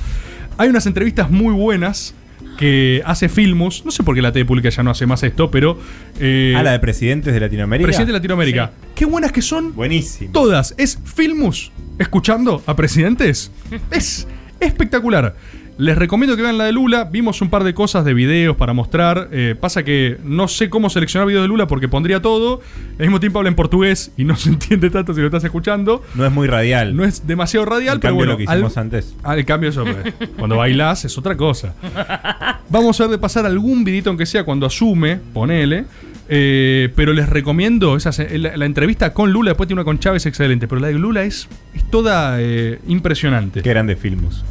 [0.57, 2.13] Hay unas entrevistas muy buenas
[2.57, 3.83] que hace Filmus.
[3.85, 5.77] No sé por qué la TV pública ya no hace más esto, pero.
[6.19, 7.87] eh, ah, la de presidentes de Latinoamérica.
[7.87, 8.71] Presidente de Latinoamérica.
[8.95, 10.31] Qué buenas que son Buenísimo.
[10.31, 10.73] todas.
[10.77, 13.51] Es Filmus escuchando a presidentes.
[13.91, 14.27] Es
[14.59, 15.35] espectacular.
[15.77, 17.03] Les recomiendo que vean la de Lula.
[17.03, 19.27] Vimos un par de cosas de videos para mostrar.
[19.33, 22.61] Eh, pasa que no sé cómo seleccionar videos de Lula porque pondría todo.
[22.93, 26.01] Al mismo tiempo habla en portugués y no se entiende tanto si lo estás escuchando.
[26.15, 26.95] No es muy radial.
[26.95, 28.31] No es demasiado radial, En pero cambio, bueno.
[28.31, 29.15] lo que hicimos antes.
[29.21, 29.83] Ah, el cambio eso.
[29.83, 31.73] pues, cuando bailás es otra cosa.
[32.69, 35.85] Vamos a ver de pasar algún vidito, aunque sea cuando asume, ponele.
[36.29, 37.97] Eh, pero les recomiendo
[38.31, 41.23] la, la entrevista con Lula, después tiene una con Chávez excelente, pero la de Lula
[41.23, 43.61] es, es toda eh, impresionante.
[43.61, 44.43] Qué grande Filmus.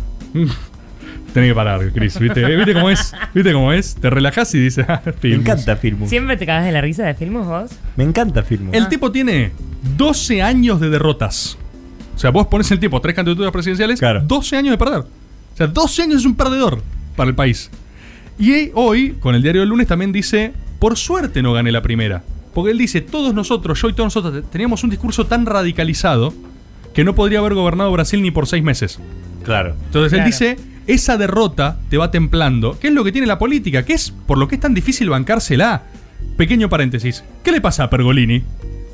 [1.34, 2.44] Tenés que parar, Chris, ¿viste?
[2.56, 3.12] ¿Viste cómo es?
[3.34, 3.96] ¿Viste cómo es?
[3.96, 5.40] Te relajás y dices, ah, Me Filmus.
[5.40, 6.08] encanta Filmus.
[6.08, 7.72] ¿Siempre te cagas de la risa de filmos vos?
[7.96, 8.72] Me encanta Filmus.
[8.74, 9.50] El tipo tiene
[9.96, 11.58] 12 años de derrotas.
[12.14, 14.22] O sea, vos pones el tipo, tres candidaturas presidenciales, Claro.
[14.24, 15.00] 12 años de perder.
[15.00, 16.80] O sea, 12 años es un perdedor
[17.16, 17.70] para el país.
[18.38, 22.22] Y hoy, con el diario del lunes, también dice, por suerte no gané la primera.
[22.54, 26.32] Porque él dice, todos nosotros, yo y todos nosotros, teníamos un discurso tan radicalizado
[26.94, 29.00] que no podría haber gobernado Brasil ni por seis meses.
[29.44, 29.74] Claro.
[29.86, 30.26] Entonces él Claro.
[30.26, 32.78] dice, esa derrota te va templando.
[32.78, 33.84] ¿Qué es lo que tiene la política?
[33.84, 35.82] ¿Qué es por lo que es tan difícil bancársela?
[36.36, 37.24] Pequeño paréntesis.
[37.42, 38.42] ¿Qué le pasa a Pergolini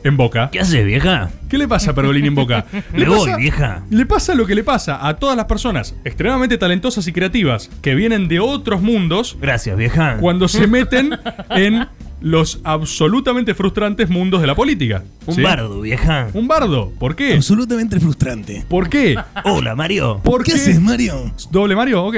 [0.05, 0.51] en Boca?
[0.51, 1.31] ¿Qué haces, vieja?
[1.49, 2.67] ¿Qué le pasa a Pergolini en Boca?
[2.93, 3.83] Me voy, vieja.
[3.91, 7.95] Le pasa lo que le pasa a todas las personas extremadamente talentosas y creativas que
[7.95, 10.17] vienen de otros mundos Gracias, vieja.
[10.19, 11.19] cuando se meten
[11.51, 11.87] en
[12.21, 15.03] los absolutamente frustrantes mundos de la política.
[15.27, 15.43] Un ¿sí?
[15.43, 16.29] bardo, vieja.
[16.35, 16.93] Un bardo.
[16.99, 17.35] ¿Por qué?
[17.35, 18.65] Absolutamente frustrante.
[18.69, 19.17] ¿Por qué?
[19.45, 20.21] Hola, Mario.
[20.23, 21.33] ¿Por ¿Qué haces, Mario?
[21.51, 22.17] Doble Mario, ok.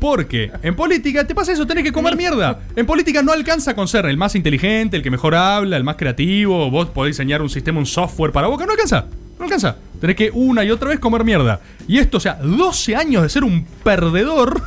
[0.00, 2.60] Porque en política te pasa eso, tenés que comer mierda.
[2.74, 5.96] En política no alcanza con ser el más inteligente, el que mejor habla, el más
[5.96, 6.70] creativo.
[6.70, 8.64] Vos podés diseñar un sistema, un software para boca.
[8.64, 9.06] No alcanza,
[9.38, 9.76] no alcanza.
[10.00, 11.60] Tenés que una y otra vez comer mierda.
[11.86, 14.62] Y esto, o sea, 12 años de ser un perdedor,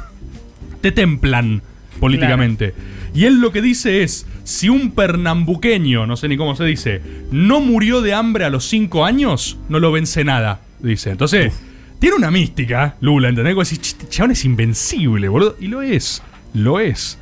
[0.82, 1.64] te templan
[2.00, 2.76] políticamente.
[3.16, 7.02] Y él lo que dice es, si un pernambuqueño, no sé ni cómo se dice,
[7.32, 11.12] no murió de hambre a los 5 años, no lo vence nada, dice.
[11.12, 11.54] Entonces,
[12.04, 13.56] tiene una mística, Lula, ¿entendés?
[13.56, 15.56] Vos decís, "Ch, este chabón es invencible, boludo.
[15.62, 16.22] Y lo es,
[16.54, 17.18] lo es.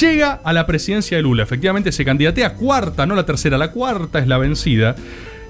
[0.00, 4.18] Llega a la presidencia de Lula, efectivamente se candidatea cuarta, no la tercera, la cuarta
[4.18, 4.96] es la vencida.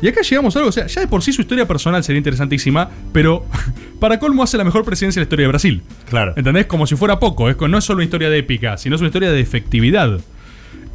[0.02, 2.18] Y acá llegamos a algo, o sea, ya de por sí su historia personal sería
[2.18, 3.46] interesantísima, pero
[4.00, 5.82] para colmo hace la mejor presidencia de la historia de Brasil.
[6.10, 6.32] Claro.
[6.34, 6.66] ¿Entendés?
[6.66, 9.10] Como si fuera poco, es, no es solo una historia de épica, sino es una
[9.10, 10.18] historia de efectividad.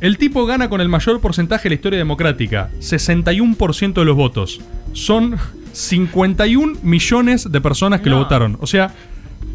[0.02, 4.60] El tipo gana con el mayor porcentaje de la historia democrática, 61% de los votos.
[4.92, 5.38] Son
[5.74, 8.24] 51 millones de personas que lo No.
[8.24, 8.58] votaron.
[8.62, 8.92] O sea,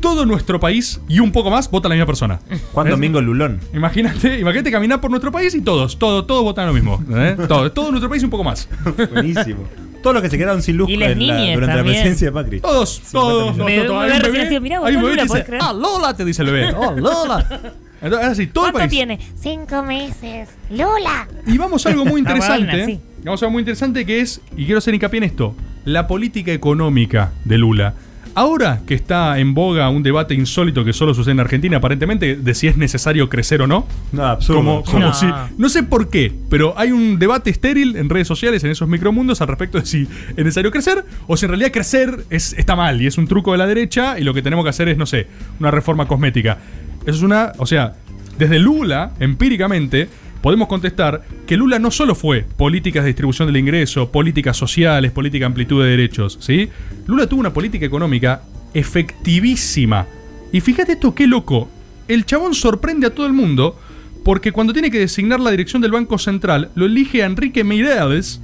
[0.01, 2.41] todo nuestro país y un poco más vota la misma persona.
[2.73, 2.91] Juan ¿Ves?
[2.93, 3.61] Domingo Lulón.
[3.75, 7.03] Imagínate, imagínate caminar por nuestro país y todos, todos, todos votan lo mismo.
[7.15, 7.37] ¿eh?
[7.49, 8.69] Todo, todo nuestro país y un poco más.
[9.13, 9.65] Buenísimo.
[10.03, 11.85] Todos los que se quedaron sin luz Y en la- durante la también.
[11.85, 12.61] presidencia de Macri.
[12.61, 13.99] Todos, todos, todos, Me- todos.
[13.99, 15.47] me Hay un recién bebé, decía, mirá, hay un votó bebé Lula, que ¿podés dice,
[15.59, 15.63] creer?
[15.65, 16.75] ah, Lola, te dice el bebé.
[16.77, 17.61] Oh, Lola.
[18.03, 18.91] Entonces, así, todo el ¿Cuánto país.
[18.91, 19.19] tiene?
[19.41, 20.49] Cinco meses.
[20.71, 21.27] Lula.
[21.47, 22.85] Y vamos a algo muy interesante.
[22.87, 23.01] sí.
[23.27, 26.53] Vamos a algo muy interesante que es, y quiero hacer hincapié en esto, la política
[26.53, 27.95] económica de Lula.
[28.37, 32.55] Ahora que está en boga un debate insólito que solo sucede en Argentina, aparentemente, de
[32.55, 33.85] si es necesario crecer o no.
[34.13, 34.59] No, absurdo.
[34.59, 34.93] Como, absurdo.
[34.93, 35.15] como No.
[35.15, 35.27] si.
[35.59, 39.41] No sé por qué, pero hay un debate estéril en redes sociales, en esos micromundos,
[39.41, 43.03] al respecto de si es necesario crecer o si en realidad crecer es, está mal
[43.03, 45.07] y es un truco de la derecha y lo que tenemos que hacer es, no
[45.07, 45.27] sé,
[45.59, 46.59] una reforma cosmética.
[47.03, 47.55] Eso es una.
[47.59, 47.97] O sea,
[48.39, 50.09] desde Lula, empíricamente,
[50.47, 55.43] podemos contestar que Lula no solo fue políticas de distribución del ingreso, políticas sociales, política
[55.43, 56.69] de amplitud de derechos, ¿sí?
[57.09, 60.07] Lula tuvo una política económica efectivísima.
[60.53, 61.69] Y fíjate esto qué loco.
[62.07, 63.77] El chabón sorprende a todo el mundo
[64.23, 68.41] porque cuando tiene que designar la dirección del Banco Central, lo elige a Enrique Meireles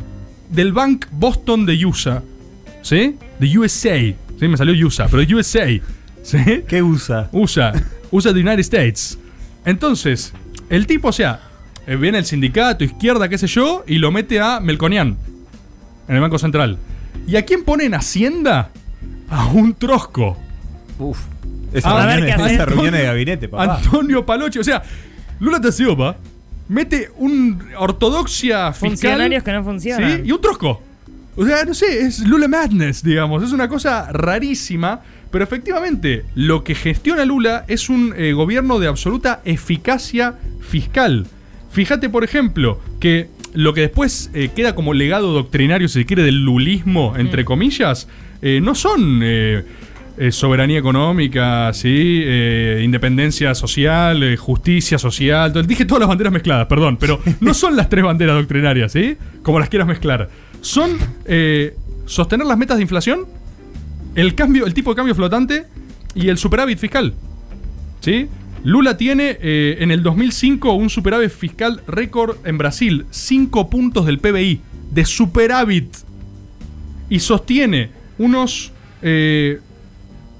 [0.50, 2.24] del Bank Boston de USA.
[2.82, 3.14] ¿Sí?
[3.38, 3.96] De USA.
[4.40, 5.68] Sí, me salió USA, pero de USA.
[6.24, 6.38] ¿Sí?
[6.66, 7.28] ¿Qué usa?
[7.30, 7.72] USA.
[8.10, 9.20] USA de United States.
[9.64, 10.34] Entonces,
[10.68, 11.51] el tipo, o sea,
[11.86, 15.16] viene el sindicato, izquierda, qué sé yo, y lo mete a Melconian
[16.08, 16.78] en el Banco Central.
[17.26, 18.70] ¿Y a quién pone en Hacienda?
[19.28, 20.36] A un trosco.
[20.98, 21.18] Uf.
[21.72, 23.76] Esa, reunión, esa reunión de gabinete, papá.
[23.76, 24.58] Antonio Palochi.
[24.58, 24.82] O sea,
[25.40, 26.16] Lula da Silva
[26.68, 28.90] mete un ortodoxia fiscal.
[28.90, 30.16] Funcionarios que no funcionan.
[30.16, 30.82] Sí, y un trosco.
[31.34, 33.42] O sea, no sé, es Lula Madness, digamos.
[33.42, 35.00] Es una cosa rarísima.
[35.30, 41.26] Pero efectivamente, lo que gestiona Lula es un eh, gobierno de absoluta eficacia fiscal.
[41.72, 46.22] Fíjate, por ejemplo, que lo que después eh, queda como legado doctrinario, si se quiere,
[46.22, 48.08] del lulismo, entre comillas,
[48.42, 49.64] eh, no son eh,
[50.18, 52.24] eh, soberanía económica, ¿sí?
[52.82, 55.52] Independencia social, justicia social.
[55.66, 59.16] Dije todas las banderas mezcladas, perdón, pero no son las tres banderas doctrinarias, ¿sí?
[59.42, 60.28] Como las quieras mezclar.
[60.60, 60.90] Son
[62.04, 63.26] sostener las metas de inflación,
[64.16, 65.64] el cambio, el tipo de cambio flotante
[66.14, 67.14] y el superávit fiscal.
[68.00, 68.28] ¿Sí?
[68.64, 74.18] Lula tiene eh, en el 2005 un superávit fiscal récord en Brasil, 5 puntos del
[74.18, 74.60] PBI
[74.92, 75.88] de superávit.
[77.08, 78.72] Y sostiene unos...
[79.02, 79.60] eh,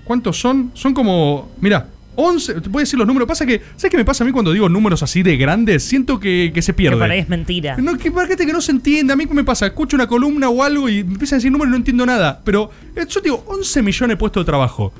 [0.04, 0.70] ¿Cuántos son?
[0.74, 1.50] Son como...
[1.60, 2.60] Mira, 11...
[2.60, 3.26] Te voy a decir los números.
[3.28, 3.60] Pasa que...
[3.76, 5.82] ¿Sabes qué me pasa a mí cuando digo números así de grandes?
[5.84, 6.98] Siento que, que se Que pierde.
[6.98, 7.76] por ahí es mentira.
[7.78, 9.12] No, que para que no se entiende.
[9.12, 9.66] A mí, ¿qué me pasa?
[9.66, 12.40] Escucho una columna o algo y me empiezan a decir números y no entiendo nada.
[12.44, 14.92] Pero eh, yo te digo, 11 millones de puestos de trabajo.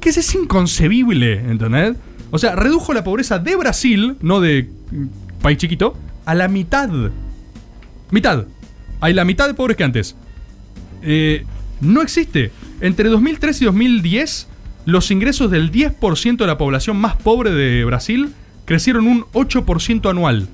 [0.00, 1.96] Que ese es inconcebible, ¿entendés?
[2.30, 5.06] O sea, redujo la pobreza de Brasil, no de mm,
[5.40, 6.90] país chiquito, a la mitad.
[8.10, 8.44] Mitad.
[9.00, 10.16] Hay la mitad de pobres que antes.
[11.02, 11.44] Eh,
[11.80, 12.50] no existe.
[12.80, 14.48] Entre 2003 y 2010,
[14.84, 18.32] los ingresos del 10% de la población más pobre de Brasil
[18.64, 20.48] crecieron un 8% anual.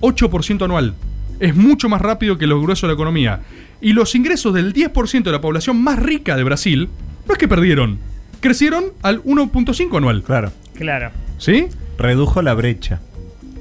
[0.00, 0.94] 8% anual.
[1.40, 3.40] Es mucho más rápido que los gruesos de la economía.
[3.80, 6.88] Y los ingresos del 10% de la población más rica de Brasil,
[7.26, 7.98] no es que perdieron,
[8.40, 10.22] crecieron al 1.5 anual.
[10.22, 10.52] Claro.
[10.78, 11.10] Claro.
[11.38, 11.66] ¿Sí?
[11.98, 13.00] Redujo la brecha.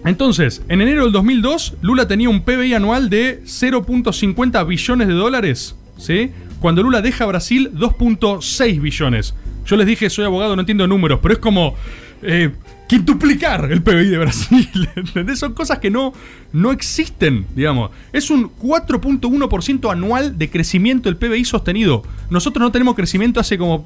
[0.06, 5.76] Entonces, en enero del 2002, Lula tenía un PBI anual de 0.50 billones de dólares,
[5.98, 6.32] ¿sí?
[6.60, 9.36] Cuando Lula deja Brasil, 2.6 billones.
[9.66, 11.76] Yo les dije, soy abogado, no entiendo números, pero es como
[12.22, 12.52] eh,
[12.88, 15.40] quintuplicar el PBI de Brasil, ¿entendés?
[15.40, 16.14] Son cosas que no,
[16.54, 17.92] no existen, digamos.
[18.14, 22.04] Es un 4.1% anual de crecimiento del PBI sostenido.
[22.30, 23.86] Nosotros no tenemos crecimiento hace como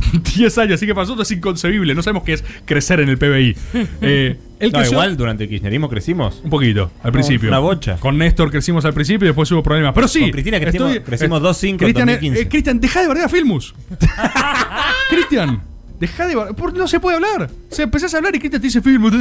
[0.36, 1.94] 10 años, así que para nosotros es inconcebible.
[1.94, 3.56] No sabemos qué es crecer en el PBI.
[4.02, 6.40] Eh, él No, creció- igual durante el kirchnerismo crecimos.
[6.44, 7.48] un poquito, al principio.
[7.48, 7.96] una bocha.
[7.96, 9.92] Con Néstor crecimos al principio y después hubo problemas.
[9.94, 10.20] Pero sí.
[10.20, 12.40] Con Cristina crecimos- crecimos 2.5 en Cristian, eh, 2015.
[12.42, 13.74] eh, Cristian, deja de bardear a Filmus.
[15.10, 15.62] Cristian,
[15.98, 16.56] deja de bardear.
[16.56, 17.48] por- No se puede hablar.
[17.70, 19.12] Se empezás a hablar y Cristian te dice Filmus.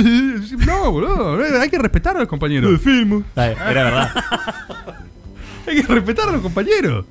[0.66, 1.40] No, boludo.
[1.62, 2.80] Hay que respetar a los compañeros.
[2.82, 3.24] Filmus.
[3.36, 4.10] Era verdad.
[5.68, 7.06] Hay que respetar a los compañeros.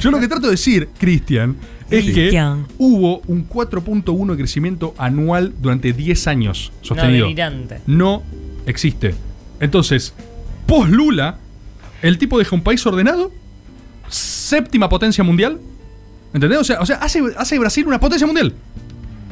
[0.00, 1.56] Yo lo que trato de decir, Cristian,
[1.90, 2.30] es que
[2.78, 7.80] hubo un 4.1 de crecimiento anual durante 10 años No, sostenido delirante.
[7.86, 8.22] no
[8.66, 9.14] existe.
[9.60, 10.14] Entonces,
[10.66, 11.38] post Lula,
[12.02, 13.30] el tipo deja un país ordenado,
[14.08, 15.60] séptima potencia mundial,
[16.32, 16.58] ¿Entendés?
[16.58, 18.52] O sea, o sea hace, hace Brasil una potencia mundial.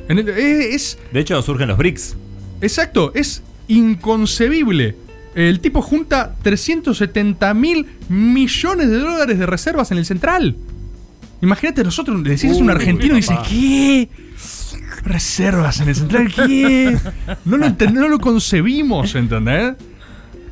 [0.09, 2.15] En el- es, es- De hecho, surgen los BRICS.
[2.61, 4.95] Exacto, es inconcebible.
[5.35, 10.57] El tipo junta 370 mil millones de dólares de reservas en el central.
[11.41, 13.37] Imagínate, nosotros le decís a un argentino y dice.
[13.49, 14.09] ¿qué?
[15.05, 16.97] Reservas en el central, ¿qué?
[17.45, 19.75] No lo, no lo concebimos, ¿entendés?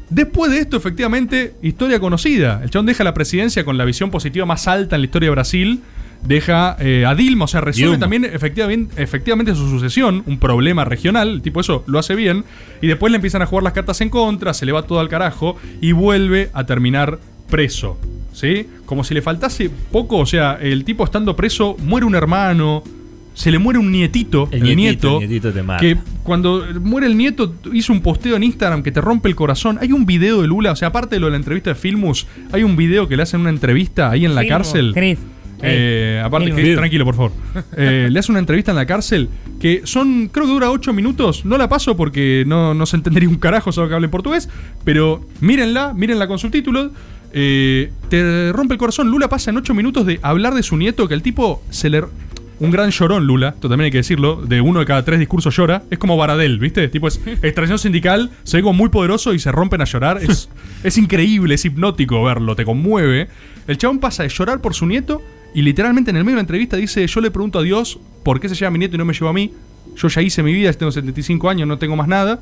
[0.08, 2.60] Después de esto, efectivamente, historia conocida.
[2.64, 5.30] El chabón deja la presidencia con la visión positiva más alta en la historia de
[5.30, 5.82] Brasil.
[6.24, 8.00] Deja eh, a Dilma, o sea, resuelve Dilma.
[8.00, 11.28] también efectivamente, efectivamente su sucesión, un problema regional.
[11.28, 12.44] El tipo eso lo hace bien.
[12.83, 15.09] Y después le empiezan a jugar las cartas en contra, se le va todo al
[15.09, 17.98] carajo y vuelve a terminar preso.
[18.33, 18.68] ¿Sí?
[18.87, 22.85] Como si le faltase poco, o sea, el tipo estando preso, muere un hermano,
[23.35, 25.80] se le muere un nietito, el, El nieto, el nietito te mata.
[25.80, 29.78] que cuando muere el nieto hizo un posteo en Instagram que te rompe el corazón.
[29.80, 32.26] Hay un video de Lula, o sea, aparte de lo de la entrevista de Filmus,
[32.52, 34.92] hay un video que le hacen una entrevista ahí en la cárcel.
[34.94, 35.18] Chris.
[35.62, 36.62] Eh, aparte, Filmus.
[36.64, 37.33] que- tranquilo, por favor.
[37.77, 39.29] Eh, le hace una entrevista en la cárcel
[39.61, 41.44] que son, creo que dura 8 minutos.
[41.44, 44.49] No la paso porque no, no se entendería un carajo solo que hable portugués.
[44.85, 46.92] Pero mírenla, mírenla con subtítulos.
[47.33, 49.11] Eh, te rompe el corazón.
[49.11, 52.05] Lula pasa en 8 minutos de hablar de su nieto, que el tipo se le.
[52.59, 54.37] Un gran llorón, Lula, esto también hay que decirlo.
[54.44, 55.83] De uno de cada tres discursos llora.
[55.90, 56.88] Es como Baradel, ¿viste?
[56.88, 60.18] Tipo, es extracción sindical, se ve como muy poderoso y se rompen a llorar.
[60.23, 60.51] Es,
[60.85, 63.29] es increíble, es hipnótico verlo, te conmueve.
[63.66, 65.23] El chabón pasa de llorar por su nieto
[65.54, 68.40] y literalmente en el medio de la entrevista dice: Yo le pregunto a Dios por
[68.40, 69.52] qué se lleva mi nieto y no me lleva a mí.
[69.96, 72.40] Yo ya hice mi vida, tengo 75 años, no tengo más nada.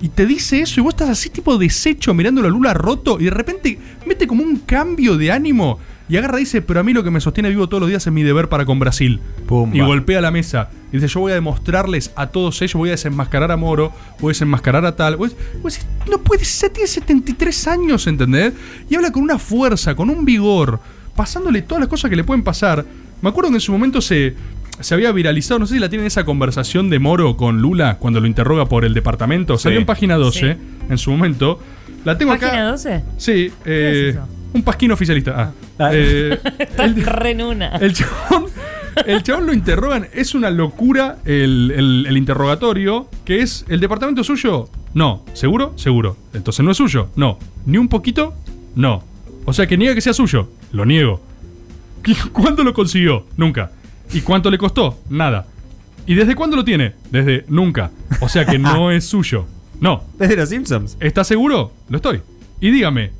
[0.00, 3.24] Y te dice eso y vos estás así tipo deshecho mirándolo a Lula roto y
[3.24, 6.92] de repente mete como un cambio de ánimo y agarra y dice, pero a mí
[6.92, 9.20] lo que me sostiene vivo todos los días es mi deber para con Brasil.
[9.46, 9.76] Pumba.
[9.76, 10.70] Y golpea la mesa.
[10.92, 14.30] Y dice, yo voy a demostrarles a todos ellos, voy a desenmascarar a Moro, voy
[14.30, 15.18] a desenmascarar a tal.
[15.18, 18.52] No puede ser, tiene 73 años, ¿entendés?
[18.88, 20.78] Y habla con una fuerza, con un vigor,
[21.16, 22.84] pasándole todas las cosas que le pueden pasar.
[23.22, 24.34] Me acuerdo que en su momento se,
[24.80, 28.20] se había viralizado, no sé si la tienen esa conversación de Moro con Lula cuando
[28.20, 29.58] lo interroga por el departamento.
[29.58, 30.60] Salió en página 12 Sí.
[30.90, 31.58] en su momento.
[32.04, 32.64] La tengo ¿Página acá.
[32.72, 33.02] 12?
[33.16, 34.28] Sí, eh, es eso?
[34.52, 35.34] un pasquín oficialista.
[35.36, 35.52] Ah.
[35.78, 35.90] Ah.
[35.92, 37.76] Eh, Está el- re en una.
[37.76, 38.46] el chabón,
[39.06, 40.06] el chabón lo interrogan.
[40.12, 43.08] Es una locura el, el- el interrogatorio.
[43.24, 44.68] Que es, ¿el departamento es suyo?
[44.94, 45.24] No.
[45.32, 45.72] ¿Seguro?
[45.76, 46.16] Seguro.
[46.32, 47.08] Entonces no es suyo.
[47.16, 47.38] No.
[47.64, 48.34] ¿Ni un poquito?
[48.76, 49.02] No.
[49.46, 50.48] O sea que niega que sea suyo.
[50.72, 51.22] Lo niego.
[52.04, 53.26] ¿Y ¿Cuándo lo consiguió?
[53.36, 53.72] Nunca.
[54.12, 54.98] ¿Y cuánto le costó?
[55.08, 55.46] Nada.
[56.06, 56.92] ¿Y desde cuándo lo tiene?
[57.10, 57.90] Desde nunca.
[58.20, 59.46] O sea que no es suyo.
[59.80, 60.04] No.
[60.18, 60.96] Desde los Simpsons.
[61.00, 61.72] ¿Está seguro?
[61.88, 62.20] Lo estoy.
[62.60, 63.10] Y dígame,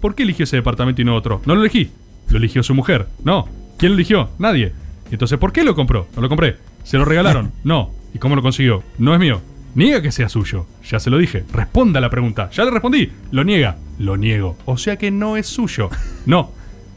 [0.00, 1.40] ¿por qué eligió ese departamento y no otro?
[1.46, 1.90] No lo elegí.
[2.28, 3.06] Lo eligió su mujer.
[3.24, 3.48] No.
[3.78, 4.30] ¿Quién lo eligió?
[4.38, 4.72] Nadie.
[5.10, 6.06] Entonces, ¿por qué lo compró?
[6.16, 6.56] No lo compré.
[6.84, 7.52] ¿Se lo regalaron?
[7.64, 7.90] No.
[8.14, 8.82] ¿Y cómo lo consiguió?
[8.98, 9.40] No es mío.
[9.78, 10.66] Niega que sea suyo.
[10.90, 11.44] Ya se lo dije.
[11.52, 12.50] Responda a la pregunta.
[12.50, 13.10] Ya le respondí.
[13.30, 13.76] Lo niega.
[13.98, 14.56] Lo niego.
[14.64, 15.88] O sea que no es suyo.
[16.26, 16.50] No.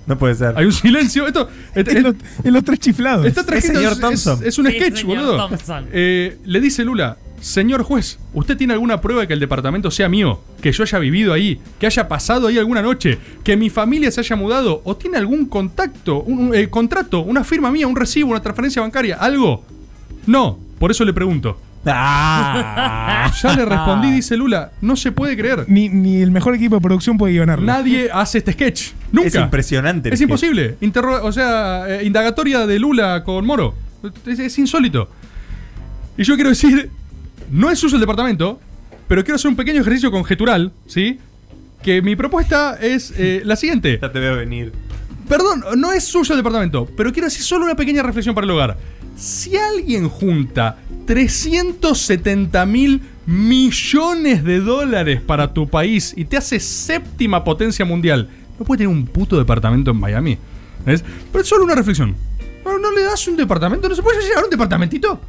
[0.07, 0.53] No puede ser.
[0.57, 1.27] Hay un silencio.
[1.27, 3.25] Esto, En los, en los tres chiflados.
[3.25, 4.39] Está trajito, señor es, Thompson.
[4.41, 5.37] es- es un Sí, sketch, señor boludo.
[5.47, 5.85] Thompson.
[5.93, 10.09] Eh, le dice Lula, señor juez, ¿usted tiene alguna prueba de que el departamento sea
[10.09, 10.41] mío?
[10.61, 14.21] Que yo haya vivido ahí, que haya pasado ahí alguna noche, que mi familia se
[14.21, 18.31] haya mudado, o tiene algún contacto, un, un, eh, contrato, una firma mía, un recibo,
[18.31, 19.63] una transferencia bancaria, algo?
[20.25, 21.59] No, por eso le pregunto.
[21.85, 23.31] Ah.
[23.41, 25.65] Ya le respondí, dice Lula, no se puede creer.
[25.67, 27.65] Ni, ni el mejor equipo de producción puede guionarlo.
[27.65, 28.91] Nadie hace este sketch.
[29.11, 29.27] Nunca.
[29.27, 30.09] Es impresionante.
[30.09, 30.21] Es sketch.
[30.29, 30.75] imposible.
[30.81, 33.73] Interro- o sea, eh, indagatoria de Lula con Moro.
[34.25, 35.09] Es, es insólito.
[36.17, 36.89] Y yo quiero decir,
[37.51, 38.59] no es suyo el departamento,
[39.07, 41.19] pero quiero hacer un pequeño ejercicio conjetural, ¿sí?
[41.81, 43.97] Que mi propuesta es eh, la siguiente.
[44.01, 44.71] Ya te veo venir.
[45.27, 48.51] Perdón, no es suyo el departamento, pero quiero decir solo una pequeña reflexión para el
[48.51, 48.77] hogar.
[49.15, 57.43] Si alguien junta 370 mil millones de dólares para tu país y te hace séptima
[57.43, 60.37] potencia mundial, ¿no puede tener un puto departamento en Miami?
[60.85, 61.03] ¿Ves?
[61.31, 62.15] Pero es solo una reflexión.
[62.65, 63.89] ¿No, no le das un departamento?
[63.89, 65.19] ¿No se puede llevar un departamentito?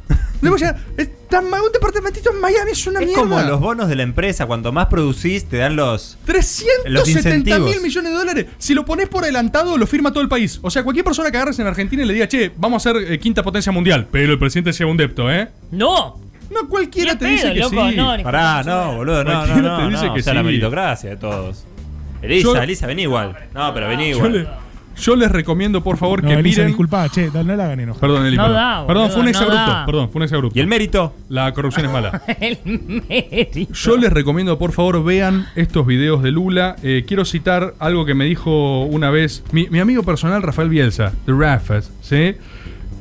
[0.41, 3.21] ¿Le llegar- es tan ma- un departamentito en Miami es una Es mierda.
[3.23, 4.45] como los bonos de la empresa.
[4.45, 6.17] Cuanto más producís, te dan los.
[6.25, 8.45] 370 Los mil millones de dólares.
[8.57, 10.59] Si lo pones por adelantado, lo firma todo el país.
[10.61, 13.11] O sea, cualquier persona que agarres en Argentina y le diga, che, vamos a ser
[13.13, 14.07] eh, quinta potencia mundial.
[14.11, 15.49] Pero el presidente sea un depto, ¿eh?
[15.71, 16.19] ¡No!
[16.51, 17.95] No, cualquiera te pedo, dice que loco, sí.
[17.95, 19.77] no, Pará, no, boludo, no, no, Cualquiera no.
[19.77, 20.45] te dice no, que o sea, la sí.
[20.45, 21.63] meritocracia de todos.
[22.21, 23.35] Elisa, Yo- Elisa, vení igual.
[23.53, 24.59] No, pero vení Yo, igual.
[24.97, 26.67] Yo les recomiendo, por favor, No, que Elisa, miren.
[26.67, 28.01] disculpa, che, no, no la hagan enojar.
[28.01, 28.57] Perdón, Eli, No perdón.
[28.57, 29.59] da, perdón, fue un exabrupto.
[29.65, 29.85] no da.
[29.85, 30.57] Perdón, fue un exabrupto.
[30.57, 31.13] ¿Y el mérito?
[31.29, 32.21] La corrupción es mala.
[32.39, 33.73] El mérito.
[33.73, 36.75] Yo les recomiendo, por favor, vean estos videos de Lula.
[36.83, 41.13] Eh, quiero citar algo que me dijo una vez mi, mi amigo personal, Rafael Bielsa,
[41.25, 42.35] de Rafas, ¿sí?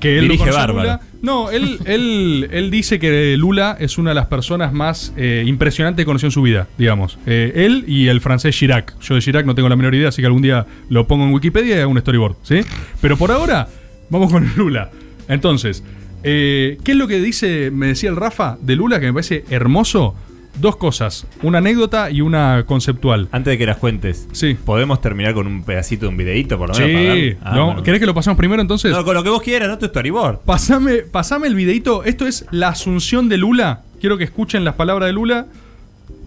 [0.01, 0.83] Que él lo Dirige conoció a bárbaro.
[0.83, 1.01] Lula.
[1.23, 6.03] No, él, él, él dice que Lula es una de las personas más eh, impresionantes
[6.03, 7.19] que conoció en su vida, digamos.
[7.27, 8.99] Eh, él y el francés Chirac.
[9.01, 11.33] Yo de Chirac no tengo la menor idea, así que algún día lo pongo en
[11.33, 12.61] Wikipedia y hago un storyboard, ¿sí?
[13.01, 13.69] Pero por ahora,
[14.13, 14.91] Vamos con Lula.
[15.27, 15.83] Entonces,
[16.23, 19.47] eh, ¿qué es lo que dice, me decía el Rafa, de Lula, que me parece
[19.49, 20.15] hermoso?
[20.61, 23.27] Dos cosas, una anécdota y una conceptual.
[23.33, 24.55] Antes de que las cuentes, Sí.
[24.65, 26.93] ¿podemos terminar con un pedacito de un videíto por lo menos?
[26.93, 27.67] para Sí, dar- Ah, ¿no?
[27.67, 27.83] bueno.
[27.83, 28.93] ¿querés que lo pasamos primero entonces?
[28.93, 30.41] No, con lo que vos quieras, no tu storyboard.
[30.41, 32.05] Pasame, pasame el videito.
[32.05, 33.81] Esto es la asunción de Lula.
[33.99, 35.47] Quiero que escuchen las palabras de Lula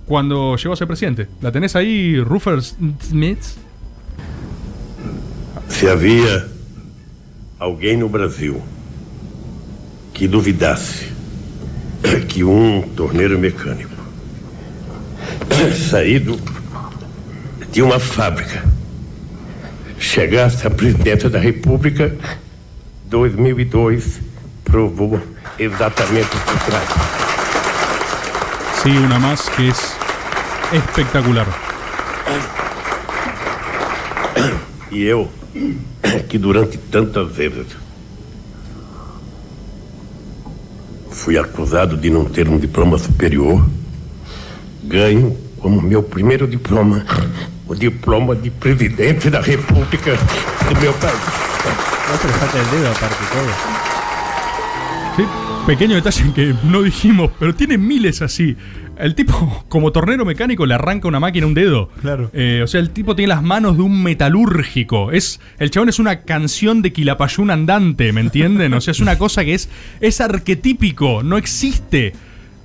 [0.08, 1.28] cuando llegó a ser presidente.
[1.42, 3.40] ¿La tenés ahí, Ruffer Smith?
[5.70, 6.46] Se havia
[7.60, 8.56] alguém no Brasil
[10.14, 11.10] que duvidasse
[12.28, 13.95] que um torneiro mecânico
[15.90, 16.40] saído
[17.72, 18.64] de uma fábrica
[20.00, 22.16] chegasse a presidente da República,
[23.06, 24.20] 2002
[24.64, 25.20] provou
[25.58, 26.88] exatamente o contrário.
[28.82, 29.96] Sí, una más que es
[30.72, 31.48] espectacular.
[34.92, 35.30] E eu,
[36.30, 37.68] que durante tantas vezes
[41.10, 43.66] fui acusado de não ter um diploma superior,
[44.88, 47.06] ganho como meu primeiro diploma
[47.68, 50.16] o diploma de presidente da República
[50.70, 51.20] do meu país.
[52.08, 53.86] No se le falta el dedo aparte de todo.
[55.16, 55.24] Sí,
[55.66, 58.56] pequeño detalle que no dijimos, pero tiene miles así.
[58.98, 61.90] El tipo, como tornero mecánico, le arranca una máquina un dedo.
[62.02, 62.30] Claro.
[62.34, 65.12] Eh, o sea, el tipo tiene las manos de un metalúrgico.
[65.12, 68.74] Es, el chabón es una canción de Quilapayún andante, ¿me entienden?
[68.74, 69.70] O sea, es una cosa que es,
[70.00, 72.14] es arquetípico, no existe.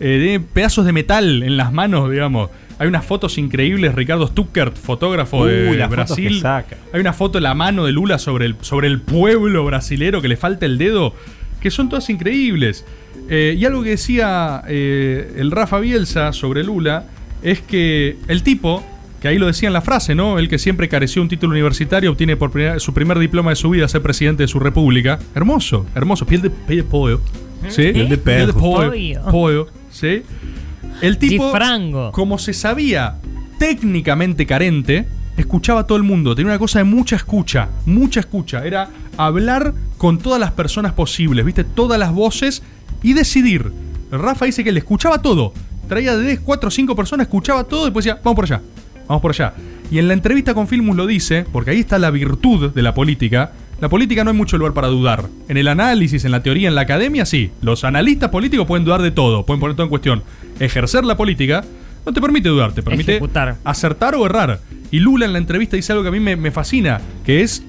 [0.00, 2.50] Eh, tiene pedazos de metal en las manos, digamos.
[2.78, 6.36] Hay unas fotos increíbles, Ricardo Stuckert, fotógrafo de Uy, Brasil.
[6.36, 6.78] que saca.
[6.94, 10.28] Hay una foto de la mano de Lula sobre el, sobre el pueblo brasilero que
[10.28, 11.14] le falta el dedo,
[11.60, 12.86] que son todas increíbles.
[13.28, 17.04] Eh, y algo que decía eh, el Rafa Bielsa sobre Lula
[17.42, 18.82] es que el tipo,
[19.20, 20.38] que ahí lo decía en la frase, ¿no?
[20.38, 23.86] El que siempre careció un título universitario, obtiene por su primer diploma de su vida
[23.88, 25.18] ser presidente de su república.
[25.34, 27.20] Hermoso, hermoso, piel de, piel de pollo.
[27.68, 27.92] ¿Sí?
[27.92, 28.52] Piel de Piel de.
[28.54, 29.68] Pollo.
[31.00, 31.52] El tipo,
[32.12, 33.16] como se sabía
[33.58, 36.34] técnicamente carente, escuchaba a todo el mundo.
[36.34, 38.64] Tenía una cosa de mucha escucha, mucha escucha.
[38.64, 41.64] Era hablar con todas las personas posibles, ¿viste?
[41.64, 42.62] Todas las voces
[43.02, 43.72] y decidir.
[44.10, 45.52] Rafa dice que le escuchaba todo.
[45.88, 48.60] Traía de 4 o 5 personas, escuchaba todo y después decía, vamos por allá,
[49.08, 49.54] vamos por allá.
[49.90, 52.94] Y en la entrevista con Filmus lo dice, porque ahí está la virtud de la
[52.94, 53.52] política.
[53.80, 55.24] La política no hay mucho lugar para dudar.
[55.48, 57.50] En el análisis, en la teoría, en la academia, sí.
[57.62, 60.22] Los analistas políticos pueden dudar de todo, pueden poner todo en cuestión.
[60.58, 61.64] Ejercer la política
[62.04, 63.56] no te permite dudar, te permite Ejecutar.
[63.64, 64.60] acertar o errar.
[64.90, 67.62] Y Lula en la entrevista dice algo que a mí me, me fascina, que es,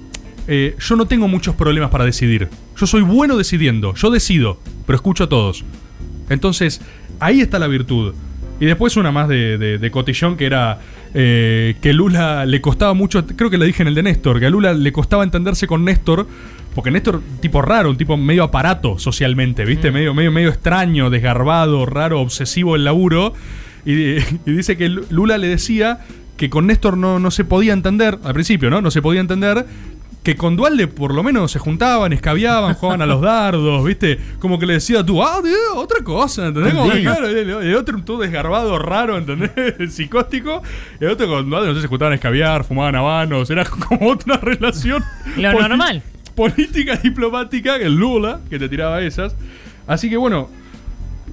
[0.48, 2.48] eh, yo no tengo muchos problemas para decidir.
[2.76, 5.64] Yo soy bueno decidiendo, yo decido, pero escucho a todos.
[6.28, 6.80] Entonces,
[7.20, 8.14] ahí está la virtud.
[8.62, 10.78] Y después una más de, de- de cotillón que era
[11.14, 14.46] eh, que Lula le costaba mucho, creo que le dije en el de Néstor, que
[14.46, 16.28] a Lula le costaba entenderse con Néstor,
[16.72, 19.90] porque Néstor, tipo raro, un tipo medio aparato socialmente, ¿viste?
[19.90, 23.34] Medio, medio, medio extraño, desgarbado, raro, obsesivo el laburo.
[23.84, 23.92] Y,
[24.46, 25.98] y dice que Lula le decía
[26.36, 28.80] que con Néstor no, no se podía entender, al principio, ¿no?
[28.80, 29.66] No se podía entender
[30.22, 34.18] que con Dualde por lo menos se juntaban, escabiaban, jugaban a los dardos, ¿viste?
[34.38, 36.74] Como que le decía tú, ah, tío, otra cosa, ¿entendés?
[36.74, 39.52] Como que, claro, el, el otro todo desgarbado, raro, ¿entendés?
[39.92, 40.62] Psicóstico.
[41.00, 44.10] Y el otro con Dualde, no sé, se juntaban a escabiar, fumaban habanos, era como
[44.10, 45.02] otra relación.
[45.36, 46.02] Lo normal.
[46.36, 49.34] Política diplomática, el Lula, que te tiraba esas.
[49.86, 50.48] Así que bueno,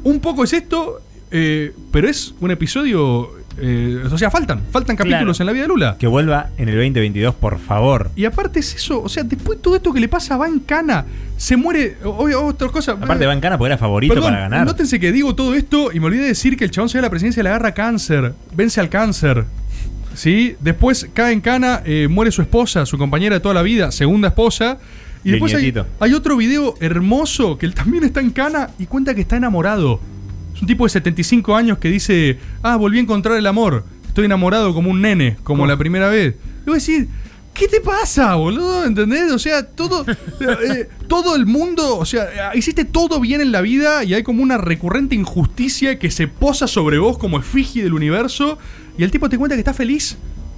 [0.03, 0.99] un poco es esto,
[1.31, 3.38] eh, pero es un episodio.
[3.61, 5.43] Eh, o sea, faltan, faltan capítulos Claro.
[5.43, 5.95] en la vida de Lula.
[5.99, 8.11] Que vuelva en el 2022, por favor.
[8.15, 10.59] Y aparte es eso, o sea, después de todo esto que le pasa a Van
[10.59, 11.05] Cana,
[11.37, 11.97] se muere.
[12.03, 12.93] o- o- otra cosa.
[12.93, 14.65] Aparte, Van Cana porque era favorito Perdón, para ganar.
[14.65, 17.01] Nótense que digo todo esto y me olvidé de decir que el chabón se va
[17.01, 18.33] a la presidencia y le agarra cáncer.
[18.55, 19.45] Vence al cáncer.
[20.15, 20.55] ¿Sí?
[20.59, 24.29] Después cae en cana, eh, muere su esposa, su compañera de toda la vida, segunda
[24.29, 24.77] esposa.
[25.23, 25.53] Y después
[25.99, 29.99] hay otro video hermoso que él también está en cana y cuenta que está enamorado.
[30.59, 33.85] Es un tipo de 75 años que dice, ah, volví a encontrar el amor.
[34.05, 36.35] Estoy enamorado como un nene, como la primera vez.
[36.35, 37.07] Y voy a decir,
[37.53, 38.83] ¿qué te pasa, boludo?
[38.83, 39.31] ¿Entendés?
[39.31, 40.05] O sea, todo,
[40.41, 44.43] eh, todo el mundo, o sea, hiciste todo bien en la vida y hay como
[44.43, 48.57] una recurrente injusticia que se posa sobre vos como efigie del universo
[48.97, 50.17] y el tipo te cuenta que está feliz.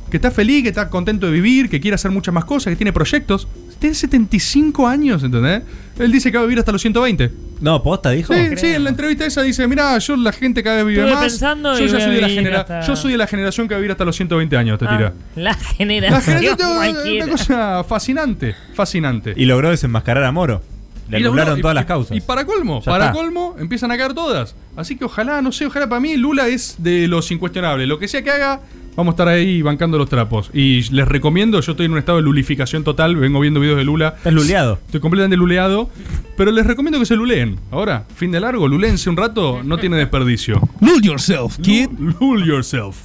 [0.10, 2.76] Que está feliz, que está contento de vivir, que quiere hacer muchas más cosas, que
[2.76, 3.48] tiene proyectos.
[3.78, 5.62] Tiene 75 años, ¿entendés?
[6.00, 7.51] Él dice que va a vivir hasta los 120.
[7.62, 8.34] No, posta, dijo.
[8.34, 11.14] Sí, sí, en la entrevista esa dice, mira, yo la gente cada vez vive Estuve
[11.14, 11.24] más.
[11.24, 13.18] pensando yo y ya voy a soy de, la vivir genera- hasta- yo soy de
[13.20, 15.14] la generación que va a vivir hasta los 120 años, te Ah, tira.
[15.36, 17.28] la La generación generación una cualquiera.
[17.28, 19.34] cosa fascinante, fascinante.
[19.38, 20.62] Y logró desenmascarar a Moro.
[21.10, 22.18] Le Y lo- anularon y- todas las y- causas.
[22.18, 23.18] Y para colmo, Ya para está.
[23.18, 24.56] colmo, empiezan a caer todas.
[24.78, 27.88] Así que ojalá, no sé, ojalá para mí Lula es de los incuestionables.
[27.88, 28.62] Lo que sea que haga,
[28.96, 30.50] Vamos a estar ahí bancando los trapos.
[30.54, 33.86] Y les recomiendo, yo estoy en un estado de lulificación total, vengo viendo videos de
[33.86, 34.16] Lula.
[34.18, 34.80] Estás luleado.
[34.86, 35.90] Estoy completamente luleado,
[36.38, 37.58] pero les recomiendo que se luleen.
[37.72, 40.62] Ahora, fin de largo, lulense un rato, no tiene desperdicio.
[40.82, 41.90] Lul yourself, kid.
[42.20, 42.98] Lul yourself.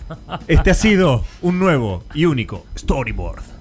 [0.49, 3.56] Este ha sido un nuevo y único storyboard.